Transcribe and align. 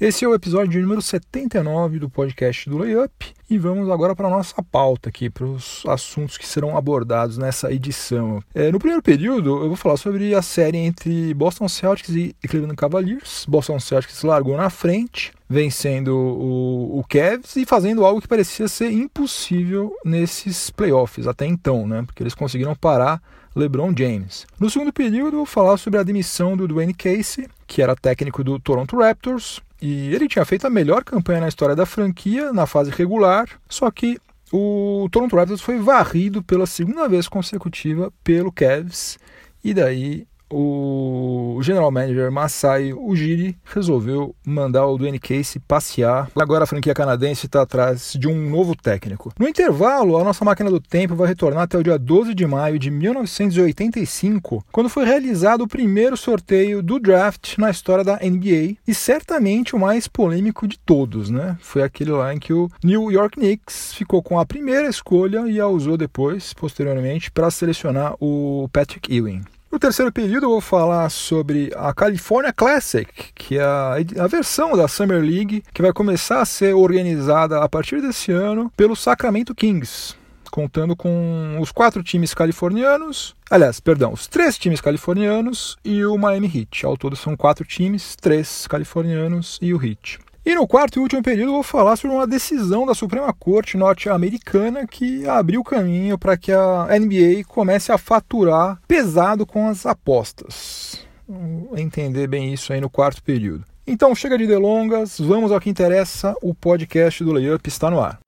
Esse 0.00 0.24
é 0.24 0.28
o 0.28 0.34
episódio 0.34 0.82
número 0.82 1.00
79 1.00 2.00
do 2.00 2.10
podcast 2.10 2.68
do 2.68 2.78
Layup 2.78 3.32
e 3.48 3.56
vamos 3.56 3.88
agora 3.88 4.16
para 4.16 4.26
a 4.26 4.30
nossa 4.30 4.60
pauta 4.62 5.10
aqui, 5.10 5.30
para 5.30 5.44
os 5.44 5.84
assuntos 5.86 6.36
que 6.36 6.46
serão 6.46 6.76
abordados 6.76 7.38
nessa 7.38 7.72
edição. 7.72 8.42
É, 8.52 8.72
no 8.72 8.80
primeiro 8.80 9.02
período, 9.02 9.62
eu 9.62 9.68
vou 9.68 9.76
falar 9.76 9.96
sobre 9.96 10.34
a 10.34 10.42
série 10.42 10.78
entre 10.78 11.32
Boston 11.34 11.68
Celtics 11.68 12.10
e 12.16 12.34
Cleveland 12.48 12.74
Cavaliers. 12.74 13.44
Boston 13.46 13.78
Celtics 13.78 14.22
largou 14.24 14.56
na 14.56 14.70
frente, 14.70 15.32
vencendo 15.48 16.16
o, 16.16 16.98
o 16.98 17.04
Cavs 17.08 17.54
e 17.54 17.64
fazendo 17.64 18.04
algo 18.04 18.20
que 18.20 18.26
parecia 18.26 18.66
ser 18.66 18.90
impossível 18.90 19.94
nesses 20.04 20.68
playoffs 20.70 21.28
até 21.28 21.46
então, 21.46 21.86
né? 21.86 22.02
Porque 22.04 22.22
eles 22.22 22.34
conseguiram 22.34 22.74
parar 22.74 23.22
LeBron 23.54 23.94
James. 23.96 24.46
No 24.58 24.68
segundo 24.68 24.92
período, 24.92 25.34
eu 25.34 25.38
vou 25.40 25.46
falar 25.46 25.76
sobre 25.76 26.00
a 26.00 26.02
demissão 26.02 26.56
do 26.56 26.66
Dwayne 26.66 26.94
Casey, 26.94 27.46
que 27.66 27.82
era 27.82 27.94
técnico 27.94 28.42
do 28.42 28.58
Toronto 28.58 28.96
Raptors, 28.96 29.60
e 29.82 30.14
ele 30.14 30.28
tinha 30.28 30.44
feito 30.44 30.64
a 30.64 30.70
melhor 30.70 31.02
campanha 31.02 31.40
na 31.40 31.48
história 31.48 31.74
da 31.74 31.84
franquia 31.84 32.52
na 32.52 32.66
fase 32.66 32.88
regular, 32.92 33.48
só 33.68 33.90
que 33.90 34.16
o 34.52 35.08
Toronto 35.10 35.34
Raptors 35.34 35.60
foi 35.60 35.78
varrido 35.78 36.40
pela 36.40 36.66
segunda 36.66 37.08
vez 37.08 37.26
consecutiva 37.26 38.12
pelo 38.22 38.52
Cavs, 38.52 39.18
e 39.64 39.74
daí 39.74 40.24
o 40.52 41.60
general 41.62 41.90
manager 41.90 42.30
Masai 42.30 42.92
Ujiri 42.92 43.56
resolveu 43.64 44.34
mandar 44.46 44.86
o 44.86 44.98
Dwayne 44.98 45.18
Casey 45.18 45.60
passear. 45.66 46.28
Agora 46.36 46.64
a 46.64 46.66
franquia 46.66 46.94
canadense 46.94 47.46
está 47.46 47.62
atrás 47.62 48.12
de 48.18 48.28
um 48.28 48.50
novo 48.50 48.76
técnico. 48.76 49.32
No 49.38 49.48
intervalo, 49.48 50.16
a 50.18 50.24
nossa 50.24 50.44
máquina 50.44 50.70
do 50.70 50.80
tempo 50.80 51.14
vai 51.14 51.28
retornar 51.28 51.62
até 51.62 51.78
o 51.78 51.82
dia 51.82 51.98
12 51.98 52.34
de 52.34 52.46
maio 52.46 52.78
de 52.78 52.90
1985, 52.90 54.64
quando 54.70 54.88
foi 54.88 55.04
realizado 55.04 55.62
o 55.62 55.68
primeiro 55.68 56.16
sorteio 56.16 56.82
do 56.82 56.98
draft 56.98 57.56
na 57.58 57.70
história 57.70 58.04
da 58.04 58.18
NBA 58.18 58.76
e 58.86 58.94
certamente 58.94 59.74
o 59.74 59.78
mais 59.78 60.06
polêmico 60.06 60.68
de 60.68 60.78
todos, 60.78 61.30
né? 61.30 61.56
Foi 61.60 61.82
aquele 61.82 62.10
lá 62.10 62.34
em 62.34 62.38
que 62.38 62.52
o 62.52 62.68
New 62.84 63.10
York 63.10 63.38
Knicks 63.38 63.94
ficou 63.94 64.22
com 64.22 64.38
a 64.38 64.46
primeira 64.46 64.88
escolha 64.88 65.48
e 65.48 65.58
a 65.58 65.66
usou 65.66 65.96
depois, 65.96 66.52
posteriormente, 66.52 67.30
para 67.30 67.50
selecionar 67.50 68.14
o 68.20 68.68
Patrick 68.72 69.14
Ewing. 69.14 69.42
No 69.72 69.78
terceiro 69.78 70.12
período 70.12 70.44
eu 70.44 70.50
vou 70.50 70.60
falar 70.60 71.08
sobre 71.08 71.72
a 71.74 71.94
California 71.94 72.52
Classic, 72.52 73.10
que 73.34 73.56
é 73.56 73.62
a, 73.62 73.94
a, 74.18 74.26
versão 74.26 74.76
da 74.76 74.86
Summer 74.86 75.22
League 75.22 75.64
que 75.72 75.80
vai 75.80 75.94
começar 75.94 76.42
a 76.42 76.44
ser 76.44 76.74
organizada 76.74 77.58
a 77.58 77.66
partir 77.66 78.02
desse 78.02 78.30
ano 78.30 78.70
pelo 78.76 78.94
Sacramento 78.94 79.54
Kings, 79.54 80.14
contando 80.50 80.94
com 80.94 81.56
os 81.58 81.72
quatro 81.72 82.02
times 82.02 82.34
californianos, 82.34 83.34
aliás, 83.50 83.80
perdão, 83.80 84.12
os 84.12 84.26
três 84.26 84.58
times 84.58 84.82
californianos 84.82 85.78
e 85.82 86.04
o 86.04 86.18
Miami 86.18 86.52
Heat. 86.54 86.84
Ao 86.84 86.94
todo 86.94 87.16
são 87.16 87.34
quatro 87.34 87.64
times, 87.64 88.14
três 88.14 88.66
californianos 88.66 89.58
e 89.62 89.72
o 89.72 89.82
Heat. 89.82 90.18
E 90.44 90.56
no 90.56 90.66
quarto 90.66 90.98
e 90.98 91.00
último 91.00 91.22
período 91.22 91.52
vou 91.52 91.62
falar 91.62 91.94
sobre 91.94 92.16
uma 92.16 92.26
decisão 92.26 92.84
da 92.84 92.94
Suprema 92.94 93.32
Corte 93.32 93.76
norte-americana 93.76 94.88
que 94.88 95.24
abriu 95.28 95.62
caminho 95.62 96.18
para 96.18 96.36
que 96.36 96.50
a 96.50 96.88
NBA 96.98 97.44
comece 97.46 97.92
a 97.92 97.98
faturar 97.98 98.80
pesado 98.88 99.46
com 99.46 99.68
as 99.68 99.86
apostas. 99.86 101.06
Vamos 101.28 101.78
entender 101.78 102.26
bem 102.26 102.52
isso 102.52 102.72
aí 102.72 102.80
no 102.80 102.90
quarto 102.90 103.22
período. 103.22 103.64
Então 103.86 104.16
chega 104.16 104.36
de 104.36 104.48
delongas, 104.48 105.20
vamos 105.20 105.52
ao 105.52 105.60
que 105.60 105.70
interessa, 105.70 106.34
o 106.42 106.52
podcast 106.52 107.22
do 107.22 107.32
Layup 107.32 107.68
está 107.68 107.88
no 107.88 108.00
ar. 108.00 108.18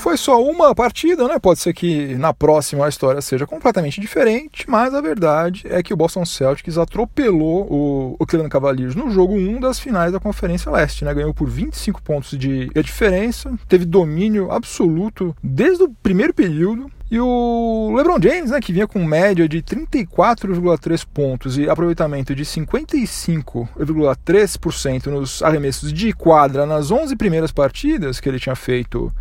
Foi 0.00 0.16
só 0.16 0.42
uma 0.42 0.74
partida, 0.74 1.28
né? 1.28 1.38
Pode 1.38 1.60
ser 1.60 1.74
que 1.74 2.14
na 2.14 2.32
próxima 2.32 2.86
a 2.86 2.88
história 2.88 3.20
seja 3.20 3.46
completamente 3.46 4.00
diferente, 4.00 4.64
mas 4.66 4.94
a 4.94 5.00
verdade 5.02 5.66
é 5.68 5.82
que 5.82 5.92
o 5.92 5.96
Boston 5.96 6.24
Celtics 6.24 6.78
atropelou 6.78 7.70
o, 7.70 8.16
o 8.18 8.26
Cleveland 8.26 8.50
Cavaliers 8.50 8.94
no 8.94 9.10
jogo 9.10 9.34
1 9.34 9.60
das 9.60 9.78
finais 9.78 10.10
da 10.10 10.18
Conferência 10.18 10.72
Leste, 10.72 11.04
né? 11.04 11.12
Ganhou 11.12 11.34
por 11.34 11.50
25 11.50 12.00
pontos 12.00 12.38
de 12.38 12.70
diferença, 12.82 13.52
teve 13.68 13.84
domínio 13.84 14.50
absoluto 14.50 15.36
desde 15.42 15.84
o 15.84 15.90
primeiro 16.02 16.32
período, 16.32 16.90
e 17.10 17.20
o 17.20 17.92
LeBron 17.94 18.18
James, 18.22 18.52
né, 18.52 18.60
que 18.60 18.72
vinha 18.72 18.86
com 18.86 19.04
média 19.04 19.46
de 19.46 19.60
34,3 19.60 21.06
pontos 21.12 21.58
e 21.58 21.68
aproveitamento 21.68 22.34
de 22.34 22.44
55,3% 22.44 25.08
nos 25.08 25.42
arremessos 25.42 25.92
de 25.92 26.14
quadra 26.14 26.64
nas 26.64 26.90
11 26.90 27.14
primeiras 27.16 27.52
partidas 27.52 28.18
que 28.18 28.26
ele 28.28 28.38
tinha 28.38 28.54
feito 28.54 29.12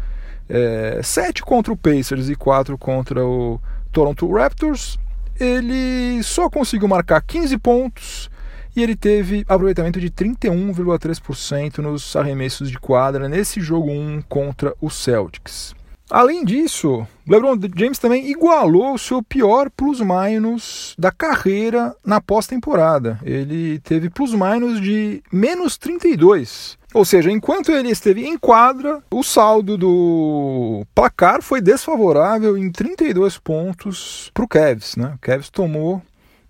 é, 0.50 1.00
7 1.04 1.44
contra 1.44 1.72
o 1.72 1.78
Pacers 1.78 2.28
e 2.28 2.36
4 2.36 2.78
contra 2.78 3.24
o 3.24 3.62
Toronto 3.92 4.30
Raptors, 4.32 4.98
ele 5.40 6.22
só 6.24 6.50
conseguiu 6.50 6.88
marcar 6.88 7.22
15 7.22 7.58
pontos 7.60 8.30
e 8.76 8.84
ele 8.84 8.96
teve 8.96 9.46
aproveitamento 9.48 10.00
de 10.00 10.10
31,3% 10.10 11.78
nos 11.78 12.16
arremessos 12.16 12.70
de 12.70 12.80
quadra 12.80 13.30
nesse 13.30 13.62
jogo 13.62 13.92
1 13.92 14.24
contra 14.28 14.76
o 14.82 14.90
Celtics. 14.90 15.76
Além 16.12 16.44
disso, 16.44 17.08
LeBron 17.28 17.56
James 17.76 18.00
também 18.00 18.30
igualou 18.30 18.96
o 18.96 18.98
seu 18.98 19.22
pior 19.22 19.70
plus-minus 19.70 20.96
da 20.98 21.12
carreira 21.12 21.96
na 22.04 22.20
pós-temporada. 22.20 23.20
Ele 23.24 23.80
teve 23.80 24.10
plus-minus 24.10 24.82
de 24.82 25.22
menos 25.32 25.78
32. 25.78 26.80
Ou 26.92 27.06
seja, 27.06 27.32
enquanto 27.32 27.72
ele 27.72 27.92
esteve 27.92 28.26
em 28.26 28.36
quadra, 28.36 29.04
o 29.12 29.22
saldo 29.22 29.78
do 29.78 30.84
placar 30.96 31.44
foi 31.44 31.62
desfavorável 31.62 32.58
em 32.58 32.72
32 32.72 33.38
pontos 33.38 34.32
para 34.34 34.44
o 34.44 34.48
Cavs. 34.48 34.96
Né? 34.96 35.14
O 35.16 35.20
Cavs 35.20 35.50
tomou 35.52 36.02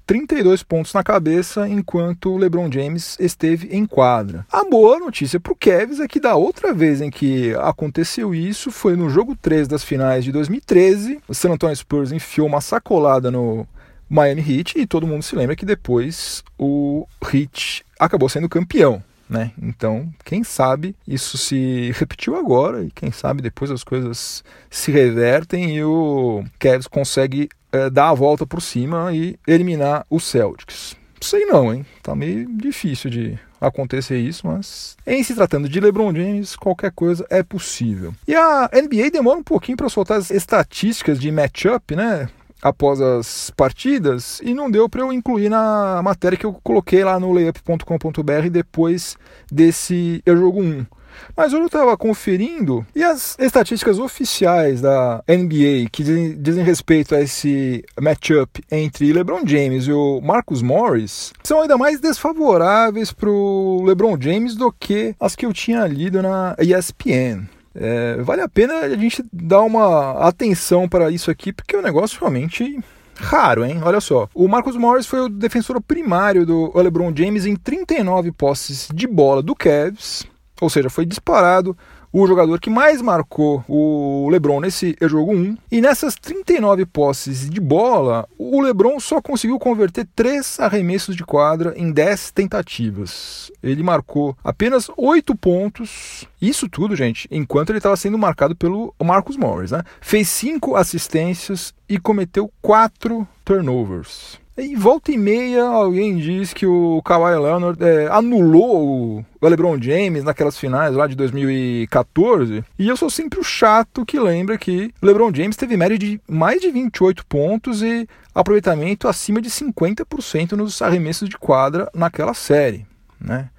32 0.09 0.63
pontos 0.63 0.91
na 0.91 1.03
cabeça 1.03 1.69
enquanto 1.69 2.31
o 2.31 2.37
LeBron 2.37 2.67
James 2.71 3.15
esteve 3.19 3.67
em 3.71 3.85
quadra. 3.85 4.43
A 4.51 4.63
boa 4.63 4.97
notícia 4.97 5.39
para 5.39 5.53
o 5.53 5.55
Cavs 5.55 5.99
é 5.99 6.07
que 6.07 6.19
da 6.19 6.33
outra 6.33 6.73
vez 6.73 6.99
em 6.99 7.11
que 7.11 7.53
aconteceu 7.59 8.33
isso 8.33 8.71
foi 8.71 8.95
no 8.95 9.07
jogo 9.07 9.35
3 9.35 9.67
das 9.67 9.83
finais 9.83 10.23
de 10.23 10.31
2013. 10.31 11.19
O 11.27 11.35
San 11.35 11.51
Antonio 11.51 11.75
Spurs 11.75 12.11
enfiou 12.11 12.47
uma 12.47 12.59
sacolada 12.59 13.29
no 13.29 13.67
Miami 14.09 14.41
Heat 14.41 14.79
e 14.79 14.87
todo 14.87 15.05
mundo 15.05 15.21
se 15.21 15.35
lembra 15.35 15.55
que 15.55 15.63
depois 15.63 16.43
o 16.57 17.05
Heat 17.31 17.85
acabou 17.99 18.27
sendo 18.29 18.49
campeão. 18.49 19.03
Né? 19.29 19.51
Então, 19.61 20.11
quem 20.25 20.43
sabe 20.43 20.95
isso 21.07 21.37
se 21.37 21.91
repetiu 21.93 22.35
agora 22.35 22.83
e 22.83 22.89
quem 22.89 23.11
sabe 23.11 23.43
depois 23.43 23.69
as 23.69 23.83
coisas 23.83 24.43
se 24.71 24.91
revertem 24.91 25.75
e 25.75 25.83
o 25.83 26.43
Cavs 26.57 26.87
consegue 26.87 27.47
é, 27.71 27.89
dar 27.89 28.09
a 28.09 28.13
volta 28.13 28.45
por 28.45 28.61
cima 28.61 29.13
e 29.13 29.37
eliminar 29.47 30.05
o 30.09 30.19
Celtics. 30.19 30.95
Sei 31.21 31.45
não, 31.45 31.73
hein? 31.73 31.85
Tá 32.01 32.15
meio 32.15 32.47
difícil 32.57 33.09
de 33.09 33.37
acontecer 33.59 34.17
isso, 34.17 34.47
mas 34.47 34.95
em 35.05 35.21
se 35.21 35.35
tratando 35.35 35.67
de 35.67 35.79
LeBron 35.79 36.15
James, 36.15 36.55
qualquer 36.55 36.91
coisa 36.91 37.25
é 37.29 37.43
possível. 37.43 38.13
E 38.25 38.33
a 38.33 38.69
NBA 38.73 39.11
demora 39.11 39.39
um 39.39 39.43
pouquinho 39.43 39.77
para 39.77 39.89
soltar 39.89 40.17
as 40.17 40.31
estatísticas 40.31 41.19
de 41.19 41.29
matchup, 41.31 41.95
né? 41.95 42.29
após 42.61 42.99
as 42.99 43.51
partidas 43.51 44.41
e 44.43 44.53
não 44.53 44.69
deu 44.69 44.89
para 44.89 45.01
eu 45.01 45.13
incluir 45.13 45.49
na 45.49 46.01
matéria 46.03 46.37
que 46.37 46.45
eu 46.45 46.53
coloquei 46.63 47.03
lá 47.03 47.19
no 47.19 47.31
layup.com.br 47.31 48.49
depois 48.51 49.17
desse 49.51 50.21
jogo 50.27 50.61
1. 50.61 50.85
Mas 51.35 51.53
eu 51.53 51.65
estava 51.65 51.95
conferindo 51.97 52.85
e 52.95 53.03
as 53.03 53.37
estatísticas 53.39 53.99
oficiais 53.99 54.81
da 54.81 55.23
NBA 55.27 55.89
que 55.91 56.03
dizem, 56.03 56.41
dizem 56.41 56.63
respeito 56.63 57.15
a 57.15 57.21
esse 57.21 57.83
matchup 57.99 58.63
entre 58.71 59.13
LeBron 59.13 59.41
James 59.45 59.85
e 59.85 59.91
o 59.91 60.19
Marcus 60.21 60.61
Morris 60.61 61.33
são 61.43 61.61
ainda 61.61 61.77
mais 61.77 61.99
desfavoráveis 61.99 63.11
para 63.11 63.29
o 63.29 63.83
LeBron 63.85 64.17
James 64.19 64.55
do 64.55 64.71
que 64.71 65.15
as 65.19 65.35
que 65.35 65.45
eu 65.45 65.53
tinha 65.53 65.85
lido 65.87 66.21
na 66.21 66.55
ESPN. 66.59 67.47
É, 67.75 68.17
vale 68.21 68.41
a 68.41 68.49
pena 68.49 68.79
a 68.79 68.89
gente 68.89 69.23
dar 69.31 69.61
uma 69.61 70.27
atenção 70.27 70.89
para 70.89 71.09
isso 71.11 71.29
aqui, 71.29 71.53
porque 71.53 71.75
é 71.75 71.79
um 71.79 71.83
negócio 71.83 72.19
realmente 72.19 72.79
raro, 73.15 73.65
hein? 73.65 73.79
Olha 73.83 74.01
só. 74.01 74.27
O 74.33 74.47
Marcus 74.47 74.75
Morris 74.75 75.05
foi 75.05 75.21
o 75.21 75.29
defensor 75.29 75.79
primário 75.81 76.45
do 76.45 76.71
LeBron 76.75 77.13
James 77.15 77.45
em 77.45 77.55
39 77.55 78.31
posses 78.31 78.89
de 78.93 79.07
bola 79.07 79.43
do 79.43 79.55
Cavs, 79.55 80.25
ou 80.61 80.69
seja, 80.69 80.89
foi 80.89 81.05
disparado 81.05 81.75
o 82.11 82.25
jogador 82.25 82.59
que 82.59 82.69
mais 82.69 83.01
marcou 83.01 83.63
o 83.67 84.27
LeBron 84.29 84.59
nesse 84.59 84.95
jogo 85.01 85.33
1. 85.33 85.57
E 85.71 85.81
nessas 85.81 86.15
39 86.15 86.85
posses 86.85 87.49
de 87.49 87.61
bola, 87.61 88.27
o 88.37 88.61
LeBron 88.61 88.99
só 88.99 89.21
conseguiu 89.21 89.59
converter 89.59 90.07
3 90.15 90.59
arremessos 90.59 91.15
de 91.15 91.23
quadra 91.23 91.73
em 91.77 91.91
10 91.91 92.31
tentativas. 92.31 93.51
Ele 93.61 93.83
marcou 93.83 94.35
apenas 94.43 94.89
8 94.97 95.35
pontos. 95.35 96.27
Isso 96.41 96.67
tudo, 96.67 96.95
gente, 96.95 97.27
enquanto 97.31 97.69
ele 97.69 97.79
estava 97.79 97.95
sendo 97.95 98.17
marcado 98.17 98.55
pelo 98.55 98.93
Marcus 99.03 99.37
Morris. 99.37 99.71
Né? 99.71 99.83
Fez 100.01 100.27
5 100.29 100.75
assistências 100.75 101.73
e 101.87 101.99
cometeu 101.99 102.51
4 102.61 103.27
turnovers. 103.45 104.39
E 104.59 104.75
volta 104.75 105.09
e 105.09 105.17
meia 105.17 105.63
alguém 105.63 106.17
diz 106.17 106.51
que 106.53 106.65
o 106.65 107.01
Kawhi 107.01 107.39
Leonard 107.39 107.81
é, 107.81 108.07
anulou 108.07 109.25
o 109.41 109.47
LeBron 109.47 109.81
James 109.81 110.21
naquelas 110.21 110.57
finais 110.57 110.93
lá 110.93 111.07
de 111.07 111.15
2014. 111.15 112.65
E 112.77 112.89
eu 112.89 112.97
sou 112.97 113.09
sempre 113.09 113.39
o 113.39 113.43
chato 113.43 114.05
que 114.05 114.19
lembra 114.19 114.57
que 114.57 114.93
LeBron 115.01 115.33
James 115.33 115.55
teve 115.55 115.77
média 115.77 115.97
de 115.97 116.19
mais 116.27 116.59
de 116.59 116.69
28 116.69 117.25
pontos 117.25 117.81
e 117.81 118.05
aproveitamento 118.35 119.07
acima 119.07 119.41
de 119.41 119.49
50% 119.49 120.51
nos 120.51 120.81
arremessos 120.81 121.29
de 121.29 121.37
quadra 121.37 121.89
naquela 121.95 122.33
série, 122.33 122.85
né? 123.19 123.49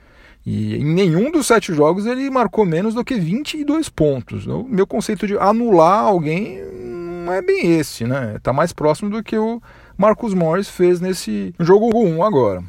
E 0.45 0.77
em 0.77 0.85
nenhum 0.85 1.31
dos 1.31 1.47
sete 1.47 1.73
jogos 1.73 2.05
ele 2.05 2.29
marcou 2.29 2.67
menos 2.67 2.93
do 2.93 3.05
que 3.05 3.15
22 3.15 3.89
pontos. 3.89 4.47
O 4.47 4.65
meu 4.65 4.87
conceito 4.87 5.27
de 5.27 5.39
anular 5.39 6.01
alguém 6.01 6.63
não 7.25 7.33
é 7.33 7.41
bem 7.41 7.79
esse, 7.79 8.05
né? 8.05 8.39
Tá 8.43 8.53
mais 8.53 8.73
próximo 8.73 9.09
do 9.09 9.23
que 9.23 9.39
o 9.39 9.63
Marcus 10.01 10.33
Morris 10.33 10.67
fez 10.67 10.99
nesse 10.99 11.55
jogo 11.61 11.95
1 11.95 12.25
agora. 12.25 12.65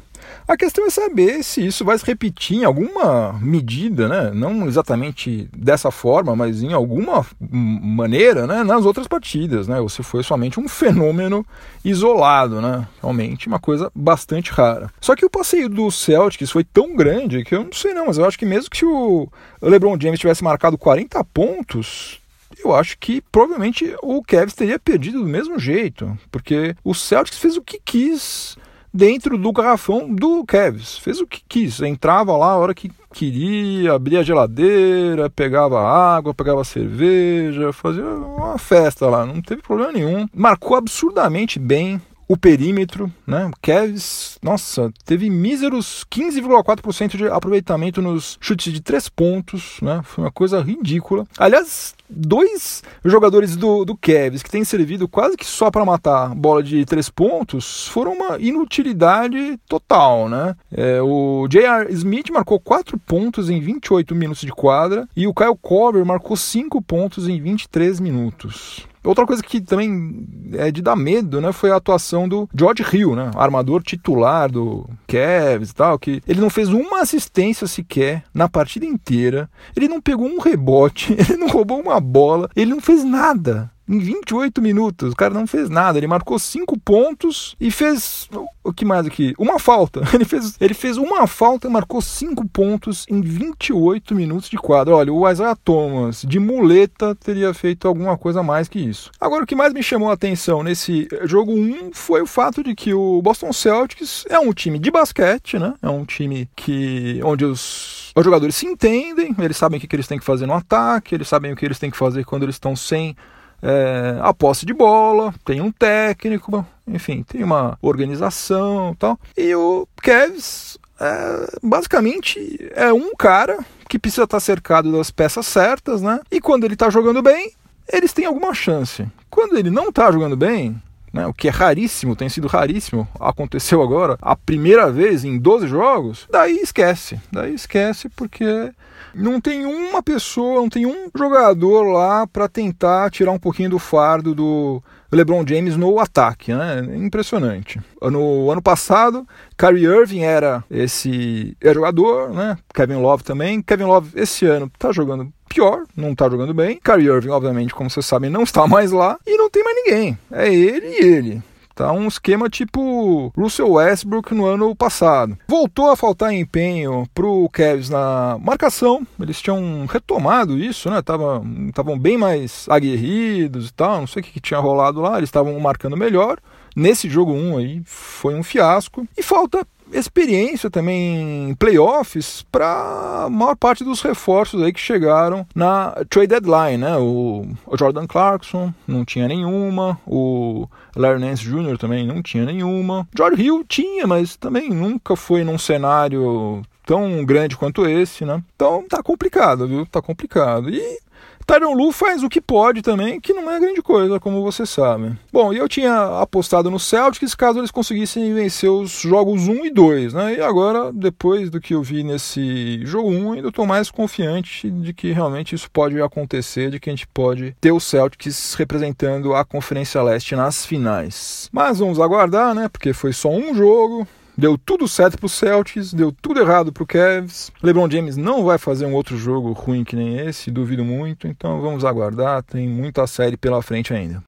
A 0.46 0.54
questão 0.54 0.86
é 0.86 0.90
saber 0.90 1.42
se 1.42 1.66
isso 1.66 1.82
vai 1.82 1.96
se 1.96 2.04
repetir 2.04 2.58
em 2.58 2.64
alguma 2.64 3.32
medida, 3.40 4.06
né? 4.06 4.30
não 4.34 4.66
exatamente 4.66 5.48
dessa 5.56 5.90
forma, 5.90 6.36
mas 6.36 6.62
em 6.62 6.74
alguma 6.74 7.24
maneira 7.40 8.46
né? 8.46 8.62
nas 8.62 8.84
outras 8.84 9.08
partidas, 9.08 9.66
né? 9.66 9.80
ou 9.80 9.88
se 9.88 10.02
foi 10.02 10.22
somente 10.22 10.60
um 10.60 10.68
fenômeno 10.68 11.44
isolado, 11.82 12.60
né? 12.60 12.86
realmente 13.00 13.48
uma 13.48 13.58
coisa 13.58 13.90
bastante 13.94 14.50
rara. 14.50 14.90
Só 15.00 15.16
que 15.16 15.24
o 15.24 15.30
passeio 15.30 15.70
do 15.70 15.90
Celtics 15.90 16.50
foi 16.50 16.64
tão 16.64 16.94
grande 16.94 17.44
que 17.44 17.54
eu 17.54 17.64
não 17.64 17.72
sei 17.72 17.94
não, 17.94 18.08
mas 18.08 18.18
eu 18.18 18.26
acho 18.26 18.38
que 18.38 18.44
mesmo 18.44 18.68
que 18.68 18.84
o 18.84 19.26
LeBron 19.62 19.98
James 19.98 20.20
tivesse 20.20 20.44
marcado 20.44 20.76
40 20.76 21.24
pontos, 21.24 22.20
eu 22.64 22.74
acho 22.74 22.98
que 22.98 23.20
provavelmente 23.20 23.94
o 24.02 24.22
Cavs 24.22 24.54
teria 24.54 24.78
perdido 24.78 25.20
do 25.20 25.28
mesmo 25.28 25.58
jeito, 25.58 26.16
porque 26.30 26.74
o 26.84 26.94
Celtics 26.94 27.38
fez 27.38 27.56
o 27.56 27.62
que 27.62 27.80
quis 27.84 28.56
dentro 28.92 29.38
do 29.38 29.52
garrafão 29.52 30.12
do 30.14 30.44
Cavs, 30.44 30.98
fez 30.98 31.20
o 31.20 31.26
que 31.26 31.42
quis, 31.48 31.80
entrava 31.80 32.36
lá 32.36 32.48
a 32.48 32.56
hora 32.56 32.74
que 32.74 32.90
queria, 33.12 33.94
abria 33.94 34.20
a 34.20 34.22
geladeira, 34.22 35.30
pegava 35.30 35.80
água, 35.80 36.34
pegava 36.34 36.64
cerveja, 36.64 37.72
fazia 37.72 38.04
uma 38.04 38.58
festa 38.58 39.06
lá, 39.06 39.24
não 39.24 39.40
teve 39.40 39.62
problema 39.62 39.92
nenhum. 39.92 40.28
Marcou 40.34 40.76
absurdamente 40.76 41.58
bem, 41.58 42.00
o 42.32 42.36
perímetro, 42.36 43.12
né? 43.26 43.44
O 43.44 43.52
Cavs, 43.60 44.38
nossa, 44.42 44.90
teve 45.04 45.28
míseros 45.28 46.02
15,4% 46.10 47.14
de 47.18 47.26
aproveitamento 47.26 48.00
nos 48.00 48.38
chutes 48.40 48.72
de 48.72 48.80
três 48.80 49.06
pontos, 49.06 49.76
né? 49.82 50.00
Foi 50.02 50.24
uma 50.24 50.32
coisa 50.32 50.58
ridícula. 50.62 51.26
Aliás, 51.36 51.94
dois 52.08 52.82
jogadores 53.04 53.54
do, 53.54 53.84
do 53.84 53.94
Cavs 53.94 54.42
que 54.42 54.50
têm 54.50 54.64
servido 54.64 55.06
quase 55.06 55.36
que 55.36 55.44
só 55.44 55.70
para 55.70 55.84
matar 55.84 56.34
bola 56.34 56.62
de 56.62 56.86
três 56.86 57.10
pontos 57.10 57.86
foram 57.88 58.14
uma 58.14 58.38
inutilidade 58.40 59.60
total, 59.68 60.26
né? 60.26 60.56
É, 60.74 61.02
o 61.02 61.46
J.R. 61.50 61.92
Smith 61.92 62.30
marcou 62.30 62.58
quatro 62.58 62.98
pontos 62.98 63.50
em 63.50 63.60
28 63.60 64.14
minutos 64.14 64.40
de 64.40 64.52
quadra 64.52 65.06
e 65.14 65.26
o 65.26 65.34
Kyle 65.34 65.54
Korver 65.60 66.06
marcou 66.06 66.34
cinco 66.34 66.80
pontos 66.80 67.28
em 67.28 67.38
23 67.38 68.00
minutos. 68.00 68.90
Outra 69.04 69.26
coisa 69.26 69.42
que 69.42 69.60
também 69.60 70.26
é 70.54 70.70
de 70.70 70.80
dar 70.80 70.94
medo, 70.94 71.40
né, 71.40 71.52
foi 71.52 71.70
a 71.70 71.76
atuação 71.76 72.28
do 72.28 72.48
George 72.54 72.84
Hill, 72.92 73.16
né, 73.16 73.30
armador 73.34 73.82
titular 73.82 74.50
do 74.50 74.88
Cavs 75.08 75.70
e 75.70 75.74
tal, 75.74 75.98
que 75.98 76.22
ele 76.26 76.40
não 76.40 76.48
fez 76.48 76.68
uma 76.68 77.00
assistência 77.00 77.66
sequer 77.66 78.22
na 78.32 78.48
partida 78.48 78.86
inteira, 78.86 79.50
ele 79.74 79.88
não 79.88 80.00
pegou 80.00 80.26
um 80.26 80.38
rebote, 80.38 81.12
ele 81.18 81.36
não 81.36 81.48
roubou 81.48 81.80
uma 81.80 82.00
bola, 82.00 82.48
ele 82.54 82.70
não 82.70 82.80
fez 82.80 83.02
nada 83.02 83.71
em 83.88 83.98
28 83.98 84.60
minutos. 84.62 85.12
O 85.12 85.16
cara 85.16 85.34
não 85.34 85.46
fez 85.46 85.68
nada. 85.68 85.98
Ele 85.98 86.06
marcou 86.06 86.38
cinco 86.38 86.78
pontos 86.78 87.56
e 87.60 87.70
fez. 87.70 88.28
O 88.64 88.72
que 88.72 88.84
mais 88.84 89.06
aqui? 89.06 89.34
Uma 89.38 89.58
falta. 89.58 90.02
Ele 90.14 90.24
fez, 90.24 90.56
ele 90.60 90.74
fez 90.74 90.96
uma 90.96 91.26
falta 91.26 91.66
e 91.66 91.70
marcou 91.70 92.00
cinco 92.00 92.46
pontos 92.46 93.04
em 93.08 93.20
28 93.20 94.14
minutos 94.14 94.48
de 94.48 94.56
quadro. 94.56 94.94
Olha, 94.94 95.12
o 95.12 95.28
Isaiah 95.28 95.56
Thomas, 95.56 96.22
de 96.22 96.38
muleta, 96.38 97.14
teria 97.14 97.52
feito 97.52 97.88
alguma 97.88 98.16
coisa 98.16 98.42
mais 98.42 98.68
que 98.68 98.78
isso. 98.78 99.10
Agora, 99.20 99.42
o 99.42 99.46
que 99.46 99.56
mais 99.56 99.72
me 99.72 99.82
chamou 99.82 100.10
a 100.10 100.12
atenção 100.12 100.62
nesse 100.62 101.08
jogo 101.24 101.52
1 101.52 101.90
foi 101.92 102.22
o 102.22 102.26
fato 102.26 102.62
de 102.62 102.74
que 102.74 102.94
o 102.94 103.20
Boston 103.20 103.52
Celtics 103.52 104.24
é 104.28 104.38
um 104.38 104.52
time 104.52 104.78
de 104.78 104.90
basquete, 104.90 105.58
né? 105.58 105.74
É 105.82 105.88
um 105.88 106.04
time 106.04 106.48
que 106.54 107.20
onde 107.24 107.44
os, 107.44 108.12
os 108.14 108.24
jogadores 108.24 108.54
se 108.54 108.66
entendem, 108.66 109.34
eles 109.38 109.56
sabem 109.56 109.78
o 109.78 109.80
que, 109.80 109.88
que 109.88 109.96
eles 109.96 110.06
têm 110.06 110.18
que 110.18 110.24
fazer 110.24 110.46
no 110.46 110.54
ataque, 110.54 111.14
eles 111.14 111.26
sabem 111.26 111.52
o 111.52 111.56
que 111.56 111.64
eles 111.64 111.78
têm 111.78 111.90
que 111.90 111.96
fazer 111.96 112.24
quando 112.24 112.44
eles 112.44 112.54
estão 112.54 112.76
sem 112.76 113.16
é, 113.62 114.18
a 114.20 114.34
posse 114.34 114.66
de 114.66 114.74
bola, 114.74 115.32
tem 115.44 115.60
um 115.60 115.70
técnico, 115.70 116.66
enfim, 116.86 117.22
tem 117.22 117.44
uma 117.44 117.78
organização 117.80 118.94
tal. 118.98 119.18
E 119.36 119.54
o 119.54 119.86
Kevs 120.02 120.78
é, 121.00 121.58
basicamente 121.62 122.70
é 122.74 122.92
um 122.92 123.14
cara 123.14 123.58
que 123.88 123.98
precisa 123.98 124.24
estar 124.24 124.40
cercado 124.40 124.90
das 124.90 125.10
peças 125.10 125.46
certas, 125.46 126.02
né? 126.02 126.20
E 126.30 126.40
quando 126.40 126.64
ele 126.64 126.74
está 126.74 126.90
jogando 126.90 127.22
bem, 127.22 127.52
eles 127.92 128.12
têm 128.12 128.24
alguma 128.24 128.54
chance. 128.54 129.06
Quando 129.30 129.56
ele 129.56 129.70
não 129.70 129.88
está 129.88 130.10
jogando 130.10 130.36
bem, 130.36 130.80
né, 131.12 131.26
o 131.26 131.34
que 131.34 131.48
é 131.48 131.50
raríssimo, 131.50 132.16
tem 132.16 132.28
sido 132.28 132.48
raríssimo, 132.48 133.06
aconteceu 133.20 133.82
agora, 133.82 134.16
a 134.20 134.34
primeira 134.34 134.90
vez 134.90 135.24
em 135.24 135.38
12 135.38 135.66
jogos, 135.66 136.26
daí 136.30 136.56
esquece. 136.56 137.20
Daí 137.30 137.54
esquece 137.54 138.08
porque 138.08 138.72
não 139.14 139.40
tem 139.40 139.66
uma 139.66 140.02
pessoa, 140.02 140.60
não 140.60 140.68
tem 140.68 140.86
um 140.86 141.08
jogador 141.16 141.82
lá 141.82 142.26
para 142.26 142.48
tentar 142.48 143.10
tirar 143.10 143.32
um 143.32 143.38
pouquinho 143.38 143.70
do 143.70 143.78
fardo 143.78 144.34
do 144.34 144.82
LeBron 145.10 145.44
James 145.46 145.76
no 145.76 145.98
ataque, 145.98 146.54
né? 146.54 146.80
Impressionante. 146.96 147.78
No 148.00 148.50
ano 148.50 148.62
passado, 148.62 149.26
Kyrie 149.58 149.84
Irving 149.84 150.22
era 150.22 150.64
esse 150.70 151.54
jogador, 151.62 152.30
né? 152.30 152.56
Kevin 152.74 152.96
Love 152.96 153.22
também. 153.22 153.60
Kevin 153.60 153.84
Love 153.84 154.18
esse 154.18 154.46
ano 154.46 154.70
tá 154.78 154.90
jogando 154.90 155.30
pior, 155.52 155.84
não 155.96 156.14
tá 156.14 156.28
jogando 156.28 156.54
bem. 156.54 156.80
Kyrie 156.82 157.08
Irving, 157.08 157.30
obviamente, 157.30 157.74
como 157.74 157.90
vocês 157.90 158.06
sabem, 158.06 158.30
não 158.30 158.42
está 158.42 158.66
mais 158.66 158.90
lá 158.92 159.18
e 159.26 159.36
não 159.36 159.50
tem 159.50 159.62
mais 159.62 159.76
ninguém. 159.76 160.18
É 160.30 160.52
ele 160.52 160.86
e 160.86 161.04
ele. 161.04 161.42
Tá 161.74 161.90
um 161.90 162.06
esquema 162.06 162.50
tipo 162.50 163.32
Russell 163.34 163.72
Westbrook 163.72 164.34
no 164.34 164.44
ano 164.44 164.76
passado. 164.76 165.38
Voltou 165.48 165.90
a 165.90 165.96
faltar 165.96 166.32
empenho 166.32 167.08
pro 167.14 167.48
Cavs 167.50 167.88
na 167.88 168.36
marcação. 168.40 169.06
Eles 169.18 169.40
tinham 169.40 169.86
retomado 169.86 170.58
isso, 170.58 170.90
né? 170.90 170.98
Estavam 170.98 171.98
bem 171.98 172.18
mais 172.18 172.66
aguerridos 172.68 173.70
e 173.70 173.72
tal. 173.72 174.00
Não 174.00 174.06
sei 174.06 174.20
o 174.20 174.24
que, 174.24 174.32
que 174.32 174.40
tinha 174.40 174.60
rolado 174.60 175.00
lá. 175.00 175.16
Eles 175.16 175.28
estavam 175.28 175.58
marcando 175.58 175.96
melhor. 175.96 176.38
Nesse 176.76 177.08
jogo 177.08 177.32
1 177.32 177.56
aí 177.56 177.82
foi 177.86 178.34
um 178.34 178.42
fiasco. 178.42 179.06
E 179.16 179.22
falta 179.22 179.66
experiência 179.92 180.70
também 180.70 181.50
em 181.50 181.54
playoffs 181.54 182.44
para 182.50 183.24
a 183.24 183.30
maior 183.30 183.56
parte 183.56 183.84
dos 183.84 184.00
reforços 184.00 184.62
aí 184.62 184.72
que 184.72 184.80
chegaram 184.80 185.46
na 185.54 185.94
trade 186.08 186.28
deadline, 186.28 186.78
né? 186.78 186.96
O, 186.98 187.46
Jordan 187.78 188.06
Clarkson 188.06 188.72
não 188.86 189.04
tinha 189.04 189.28
nenhuma, 189.28 189.98
o 190.06 190.68
Larry 190.96 191.20
Nance 191.20 191.44
Jr. 191.44 191.78
também 191.78 192.06
não 192.06 192.22
tinha 192.22 192.44
nenhuma, 192.44 193.06
George 193.16 193.42
Hill 193.42 193.64
tinha, 193.68 194.06
mas 194.06 194.36
também 194.36 194.70
nunca 194.70 195.16
foi 195.16 195.44
num 195.44 195.58
cenário 195.58 196.62
tão 196.84 197.24
grande 197.24 197.56
quanto 197.56 197.86
esse, 197.86 198.24
né? 198.24 198.42
Então 198.54 198.84
tá 198.88 199.02
complicado, 199.02 199.66
viu? 199.68 199.86
Tá 199.86 200.02
complicado. 200.02 200.70
E 200.70 200.98
Tyron 201.46 201.74
Lu 201.74 201.92
faz 201.92 202.22
o 202.22 202.28
que 202.28 202.40
pode 202.40 202.82
também, 202.82 203.20
que 203.20 203.32
não 203.32 203.50
é 203.50 203.60
grande 203.60 203.82
coisa, 203.82 204.20
como 204.20 204.42
você 204.42 204.64
sabe. 204.66 205.12
Bom, 205.32 205.52
e 205.52 205.58
eu 205.58 205.68
tinha 205.68 206.20
apostado 206.20 206.70
no 206.70 206.78
Celtics 206.78 207.34
caso 207.34 207.58
eles 207.58 207.70
conseguissem 207.70 208.32
vencer 208.34 208.70
os 208.70 209.00
jogos 209.00 209.48
1 209.48 209.66
e 209.66 209.70
2, 209.70 210.14
né? 210.14 210.36
E 210.36 210.40
agora, 210.40 210.92
depois 210.92 211.50
do 211.50 211.60
que 211.60 211.74
eu 211.74 211.82
vi 211.82 212.02
nesse 212.02 212.80
jogo 212.84 213.10
1, 213.10 213.32
ainda 213.32 213.48
estou 213.48 213.66
mais 213.66 213.90
confiante 213.90 214.70
de 214.70 214.92
que 214.92 215.12
realmente 215.12 215.54
isso 215.54 215.70
pode 215.70 216.00
acontecer, 216.00 216.70
de 216.70 216.80
que 216.80 216.90
a 216.90 216.92
gente 216.92 217.06
pode 217.06 217.56
ter 217.60 217.72
o 217.72 217.80
Celtics 217.80 218.54
representando 218.54 219.34
a 219.34 219.44
Conferência 219.44 220.02
Leste 220.02 220.36
nas 220.36 220.64
finais. 220.64 221.48
Mas 221.52 221.78
vamos 221.78 222.00
aguardar, 222.00 222.54
né? 222.54 222.68
Porque 222.68 222.92
foi 222.92 223.12
só 223.12 223.30
um 223.30 223.54
jogo, 223.54 224.06
Deu 224.42 224.58
tudo 224.58 224.88
certo 224.88 225.16
pro 225.16 225.28
Celtics, 225.28 225.94
deu 225.94 226.10
tudo 226.10 226.40
errado 226.40 226.72
pro 226.72 226.84
Cavs. 226.84 227.52
LeBron 227.62 227.88
James 227.88 228.16
não 228.16 228.42
vai 228.42 228.58
fazer 228.58 228.84
um 228.84 228.92
outro 228.92 229.16
jogo 229.16 229.52
ruim 229.52 229.84
que 229.84 229.94
nem 229.94 230.18
esse, 230.18 230.50
duvido 230.50 230.84
muito. 230.84 231.28
Então 231.28 231.60
vamos 231.60 231.84
aguardar, 231.84 232.42
tem 232.42 232.68
muita 232.68 233.06
série 233.06 233.36
pela 233.36 233.62
frente 233.62 233.94
ainda. 233.94 234.20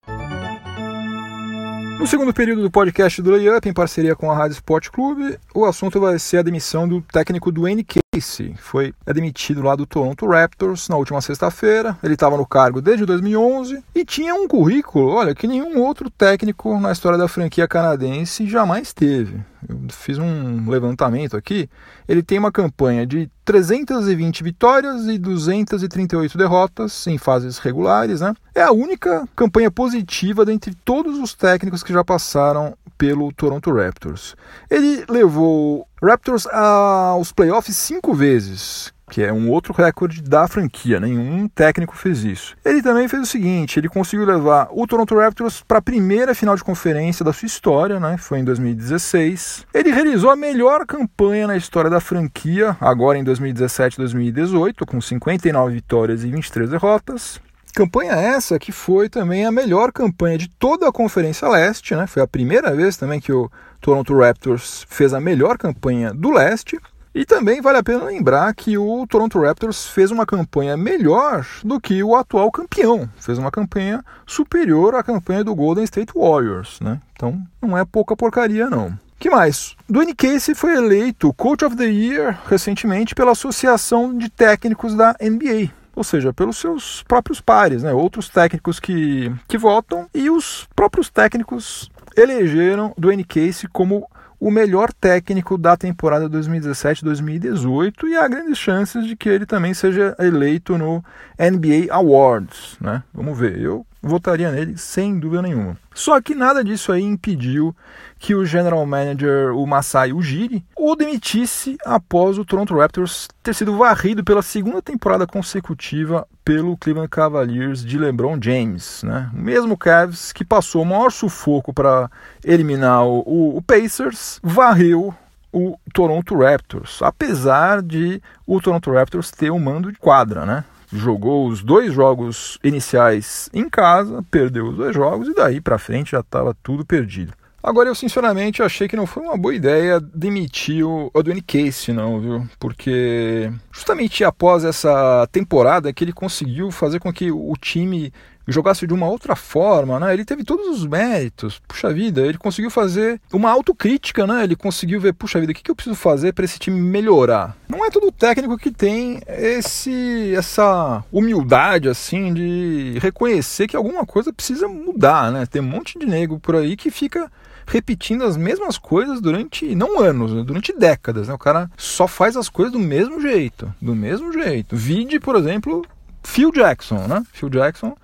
No 1.98 2.06
segundo 2.06 2.32
período 2.32 2.62
do 2.62 2.70
podcast 2.70 3.20
do 3.20 3.32
Layup, 3.32 3.68
em 3.68 3.72
parceria 3.72 4.14
com 4.14 4.30
a 4.30 4.36
Rádio 4.36 4.54
Sport 4.54 4.90
Clube, 4.90 5.36
o 5.52 5.64
assunto 5.64 5.98
vai 5.98 6.16
ser 6.20 6.36
a 6.36 6.42
demissão 6.42 6.86
do 6.86 7.00
técnico 7.00 7.50
Dwayne 7.50 7.82
Casey. 8.14 8.54
Foi 8.56 8.94
demitido 9.06 9.62
lá 9.62 9.74
do 9.74 9.86
Toronto 9.86 10.26
Raptors 10.26 10.88
na 10.88 10.96
última 10.96 11.20
sexta-feira. 11.20 11.98
Ele 12.02 12.14
estava 12.14 12.36
no 12.36 12.46
cargo 12.46 12.80
desde 12.80 13.04
2011 13.04 13.82
e 13.94 14.04
tinha 14.04 14.34
um 14.34 14.46
currículo, 14.46 15.08
olha, 15.08 15.34
que 15.34 15.46
nenhum 15.46 15.80
outro 15.80 16.08
técnico 16.08 16.78
na 16.78 16.92
história 16.92 17.18
da 17.18 17.28
franquia 17.28 17.66
canadense 17.66 18.46
jamais 18.46 18.92
teve 18.92 19.40
eu 19.68 19.78
fiz 19.88 20.18
um 20.18 20.68
levantamento 20.68 21.36
aqui, 21.36 21.68
ele 22.06 22.22
tem 22.22 22.38
uma 22.38 22.52
campanha 22.52 23.06
de 23.06 23.30
320 23.44 24.42
vitórias 24.42 25.06
e 25.06 25.18
238 25.18 26.36
derrotas 26.36 27.06
em 27.06 27.18
fases 27.18 27.58
regulares, 27.58 28.20
né? 28.20 28.34
É 28.54 28.62
a 28.62 28.72
única 28.72 29.26
campanha 29.34 29.70
positiva 29.70 30.44
dentre 30.44 30.74
todos 30.84 31.18
os 31.18 31.34
técnicos 31.34 31.82
que 31.82 31.92
já 31.92 32.04
passaram 32.04 32.76
pelo 32.96 33.32
Toronto 33.32 33.72
Raptors. 33.72 34.36
Ele 34.70 35.04
levou 35.08 35.86
Raptors 36.02 36.46
aos 36.46 37.32
playoffs 37.32 37.76
cinco 37.76 38.12
vezes, 38.12 38.92
que 39.10 39.22
é 39.22 39.32
um 39.32 39.50
outro 39.50 39.72
recorde 39.72 40.22
da 40.22 40.46
franquia, 40.48 41.00
nenhum 41.00 41.48
técnico 41.48 41.96
fez 41.96 42.24
isso. 42.24 42.56
Ele 42.64 42.82
também 42.82 43.08
fez 43.08 43.22
o 43.22 43.26
seguinte, 43.26 43.78
ele 43.78 43.88
conseguiu 43.88 44.26
levar 44.26 44.68
o 44.70 44.86
Toronto 44.86 45.14
Raptors 45.14 45.62
para 45.66 45.78
a 45.78 45.82
primeira 45.82 46.34
final 46.34 46.56
de 46.56 46.64
conferência 46.64 47.24
da 47.24 47.32
sua 47.32 47.46
história, 47.46 47.98
né? 47.98 48.16
Foi 48.18 48.38
em 48.38 48.44
2016. 48.44 49.66
Ele 49.72 49.90
realizou 49.90 50.30
a 50.30 50.36
melhor 50.36 50.84
campanha 50.84 51.46
na 51.46 51.56
história 51.56 51.88
da 51.88 52.00
franquia, 52.00 52.76
agora 52.80 53.18
em 53.18 53.24
2017-2018, 53.24 54.84
com 54.86 55.00
59 55.00 55.74
vitórias 55.74 56.24
e 56.24 56.30
23 56.30 56.70
derrotas. 56.70 57.40
Campanha 57.74 58.12
essa 58.12 58.56
que 58.56 58.70
foi 58.70 59.08
também 59.08 59.44
a 59.44 59.50
melhor 59.50 59.90
campanha 59.90 60.38
de 60.38 60.48
toda 60.48 60.88
a 60.88 60.92
Conferência 60.92 61.48
Leste, 61.48 61.96
né? 61.96 62.06
Foi 62.06 62.22
a 62.22 62.26
primeira 62.26 62.72
vez 62.72 62.96
também 62.96 63.18
que 63.18 63.32
o 63.32 63.50
Toronto 63.80 64.16
Raptors 64.16 64.86
fez 64.88 65.12
a 65.12 65.20
melhor 65.20 65.58
campanha 65.58 66.14
do 66.14 66.30
Leste. 66.30 66.78
E 67.12 67.24
também 67.24 67.60
vale 67.60 67.78
a 67.78 67.82
pena 67.82 68.04
lembrar 68.04 68.54
que 68.54 68.78
o 68.78 69.04
Toronto 69.08 69.40
Raptors 69.40 69.86
fez 69.88 70.12
uma 70.12 70.24
campanha 70.24 70.76
melhor 70.76 71.44
do 71.64 71.80
que 71.80 72.00
o 72.02 72.14
atual 72.14 72.50
campeão. 72.50 73.08
Fez 73.16 73.38
uma 73.38 73.50
campanha 73.50 74.04
superior 74.24 74.94
à 74.94 75.02
campanha 75.02 75.42
do 75.42 75.54
Golden 75.54 75.84
State 75.84 76.12
Warriors, 76.14 76.78
né? 76.80 77.00
Então 77.12 77.40
não 77.60 77.76
é 77.76 77.84
pouca 77.84 78.16
porcaria 78.16 78.70
não. 78.70 78.96
que 79.18 79.30
mais? 79.30 79.74
Dwayne 79.88 80.14
Casey 80.14 80.54
foi 80.54 80.76
eleito 80.76 81.32
Coach 81.34 81.64
of 81.64 81.74
the 81.76 81.86
Year 81.86 82.38
recentemente 82.48 83.16
pela 83.16 83.32
Associação 83.32 84.16
de 84.16 84.28
Técnicos 84.28 84.94
da 84.94 85.16
NBA. 85.20 85.83
Ou 85.94 86.04
seja, 86.04 86.32
pelos 86.32 86.56
seus 86.56 87.02
próprios 87.04 87.40
pares, 87.40 87.82
né? 87.82 87.92
outros 87.92 88.28
técnicos 88.28 88.80
que, 88.80 89.32
que 89.48 89.58
votam, 89.58 90.08
e 90.14 90.30
os 90.30 90.68
próprios 90.74 91.08
técnicos 91.08 91.90
elegeram 92.16 92.94
Dwayne 92.96 93.24
Casey 93.24 93.68
como 93.72 94.08
o 94.38 94.50
melhor 94.50 94.92
técnico 94.92 95.56
da 95.56 95.76
temporada 95.76 96.28
2017-2018 96.28 98.08
e 98.08 98.16
há 98.16 98.28
grandes 98.28 98.58
chances 98.58 99.06
de 99.06 99.16
que 99.16 99.28
ele 99.28 99.46
também 99.46 99.72
seja 99.72 100.14
eleito 100.18 100.76
no 100.76 101.02
NBA 101.38 101.90
Awards, 101.90 102.76
né? 102.80 103.02
Vamos 103.12 103.38
ver. 103.38 103.58
Eu 103.58 103.86
votaria 104.04 104.50
nele 104.50 104.76
sem 104.76 105.18
dúvida 105.18 105.42
nenhuma. 105.42 105.76
Só 105.94 106.20
que 106.20 106.34
nada 106.34 106.62
disso 106.62 106.92
aí 106.92 107.02
impediu 107.02 107.74
que 108.18 108.34
o 108.34 108.44
general 108.44 108.84
manager, 108.84 109.54
o 109.54 109.66
Masai 109.66 110.12
Ujiri, 110.12 110.64
o 110.76 110.94
demitisse 110.94 111.76
após 111.84 112.38
o 112.38 112.44
Toronto 112.44 112.76
Raptors 112.76 113.28
ter 113.42 113.54
sido 113.54 113.76
varrido 113.76 114.24
pela 114.24 114.42
segunda 114.42 114.82
temporada 114.82 115.26
consecutiva 115.26 116.26
pelo 116.44 116.76
Cleveland 116.76 117.08
Cavaliers 117.08 117.84
de 117.84 117.98
LeBron 117.98 118.38
James, 118.40 119.02
né? 119.02 119.30
O 119.32 119.38
mesmo 119.38 119.76
Cavs 119.76 120.32
que 120.32 120.44
passou 120.44 120.82
o 120.82 120.86
maior 120.86 121.10
sufoco 121.10 121.72
para 121.72 122.10
eliminar 122.44 123.04
o, 123.04 123.56
o, 123.56 123.62
Pacers, 123.62 124.40
varreu 124.42 125.14
o 125.52 125.78
Toronto 125.92 126.36
Raptors, 126.36 127.00
apesar 127.00 127.80
de 127.80 128.20
o 128.46 128.60
Toronto 128.60 128.92
Raptors 128.92 129.30
ter 129.30 129.50
um 129.50 129.58
mando 129.58 129.92
de 129.92 129.98
quadra, 129.98 130.44
né? 130.44 130.64
Jogou 130.92 131.48
os 131.48 131.62
dois 131.62 131.92
jogos 131.92 132.58
iniciais 132.62 133.48
em 133.52 133.68
casa, 133.68 134.24
perdeu 134.30 134.68
os 134.68 134.76
dois 134.76 134.94
jogos 134.94 135.28
e 135.28 135.34
daí 135.34 135.60
para 135.60 135.78
frente 135.78 136.12
já 136.12 136.20
estava 136.20 136.56
tudo 136.62 136.84
perdido. 136.84 137.32
Agora, 137.64 137.88
eu 137.88 137.94
sinceramente 137.94 138.62
achei 138.62 138.86
que 138.86 138.94
não 138.94 139.06
foi 139.06 139.22
uma 139.22 139.38
boa 139.38 139.54
ideia 139.54 139.98
demitir 139.98 140.86
o 140.86 141.10
Edwin 141.14 141.40
Case, 141.40 141.94
não, 141.94 142.20
viu? 142.20 142.46
Porque 142.60 143.50
justamente 143.72 144.22
após 144.22 144.64
essa 144.64 145.26
temporada 145.32 145.90
que 145.90 146.04
ele 146.04 146.12
conseguiu 146.12 146.70
fazer 146.70 147.00
com 147.00 147.10
que 147.10 147.32
o 147.32 147.54
time 147.58 148.12
jogasse 148.46 148.86
de 148.86 148.94
uma 148.94 149.08
outra 149.08 149.34
forma, 149.34 149.98
né? 149.98 150.12
Ele 150.12 150.24
teve 150.24 150.44
todos 150.44 150.66
os 150.68 150.86
méritos. 150.86 151.60
Puxa 151.66 151.92
vida, 151.92 152.22
ele 152.22 152.38
conseguiu 152.38 152.70
fazer 152.70 153.20
uma 153.32 153.50
autocrítica, 153.50 154.26
né? 154.26 154.44
Ele 154.44 154.56
conseguiu 154.56 155.00
ver, 155.00 155.12
puxa 155.12 155.40
vida, 155.40 155.52
o 155.52 155.54
que, 155.54 155.70
eu 155.70 155.74
preciso 155.74 155.96
fazer 155.96 156.32
para 156.32 156.44
esse 156.44 156.58
time 156.58 156.80
melhorar? 156.80 157.56
Não 157.68 157.84
é 157.84 157.90
todo 157.90 158.12
técnico 158.12 158.58
que 158.58 158.70
tem 158.70 159.20
esse 159.26 160.34
essa 160.36 161.04
humildade 161.10 161.88
assim 161.88 162.32
de 162.32 162.98
reconhecer 163.00 163.66
que 163.66 163.76
alguma 163.76 164.04
coisa 164.04 164.32
precisa 164.32 164.68
mudar, 164.68 165.32
né? 165.32 165.46
Tem 165.46 165.62
um 165.62 165.66
monte 165.66 165.98
de 165.98 166.06
nego 166.06 166.38
por 166.38 166.56
aí 166.56 166.76
que 166.76 166.90
fica 166.90 167.30
repetindo 167.66 168.24
as 168.24 168.36
mesmas 168.36 168.78
coisas 168.78 169.20
durante 169.20 169.74
não 169.74 170.00
anos, 170.00 170.32
né? 170.32 170.42
durante 170.42 170.72
décadas, 170.72 171.28
né? 171.28 171.34
O 171.34 171.38
cara 171.38 171.70
só 171.76 172.06
faz 172.06 172.36
as 172.36 172.48
coisas 172.48 172.72
do 172.72 172.78
mesmo 172.78 173.20
jeito, 173.20 173.72
do 173.80 173.94
mesmo 173.94 174.32
jeito. 174.32 174.76
Vide, 174.76 175.18
por 175.18 175.36
exemplo, 175.36 175.82
Phil 176.22 176.52
Jackson, 176.52 177.06
né? 177.06 177.24
Phil 177.32 177.48
Jackson 177.48 177.96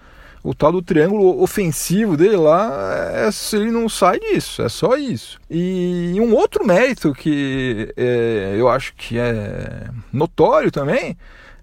o 0.42 0.54
tal 0.54 0.72
do 0.72 0.82
triângulo 0.82 1.42
ofensivo 1.42 2.16
dele 2.16 2.36
lá, 2.36 2.70
é, 3.12 3.30
ele 3.56 3.70
não 3.70 3.88
sai 3.88 4.18
disso, 4.18 4.62
é 4.62 4.68
só 4.68 4.96
isso. 4.96 5.38
E 5.50 6.16
um 6.18 6.34
outro 6.34 6.66
mérito 6.66 7.12
que 7.12 7.92
é, 7.96 8.54
eu 8.56 8.68
acho 8.68 8.94
que 8.94 9.18
é 9.18 9.88
notório 10.12 10.70
também 10.70 11.16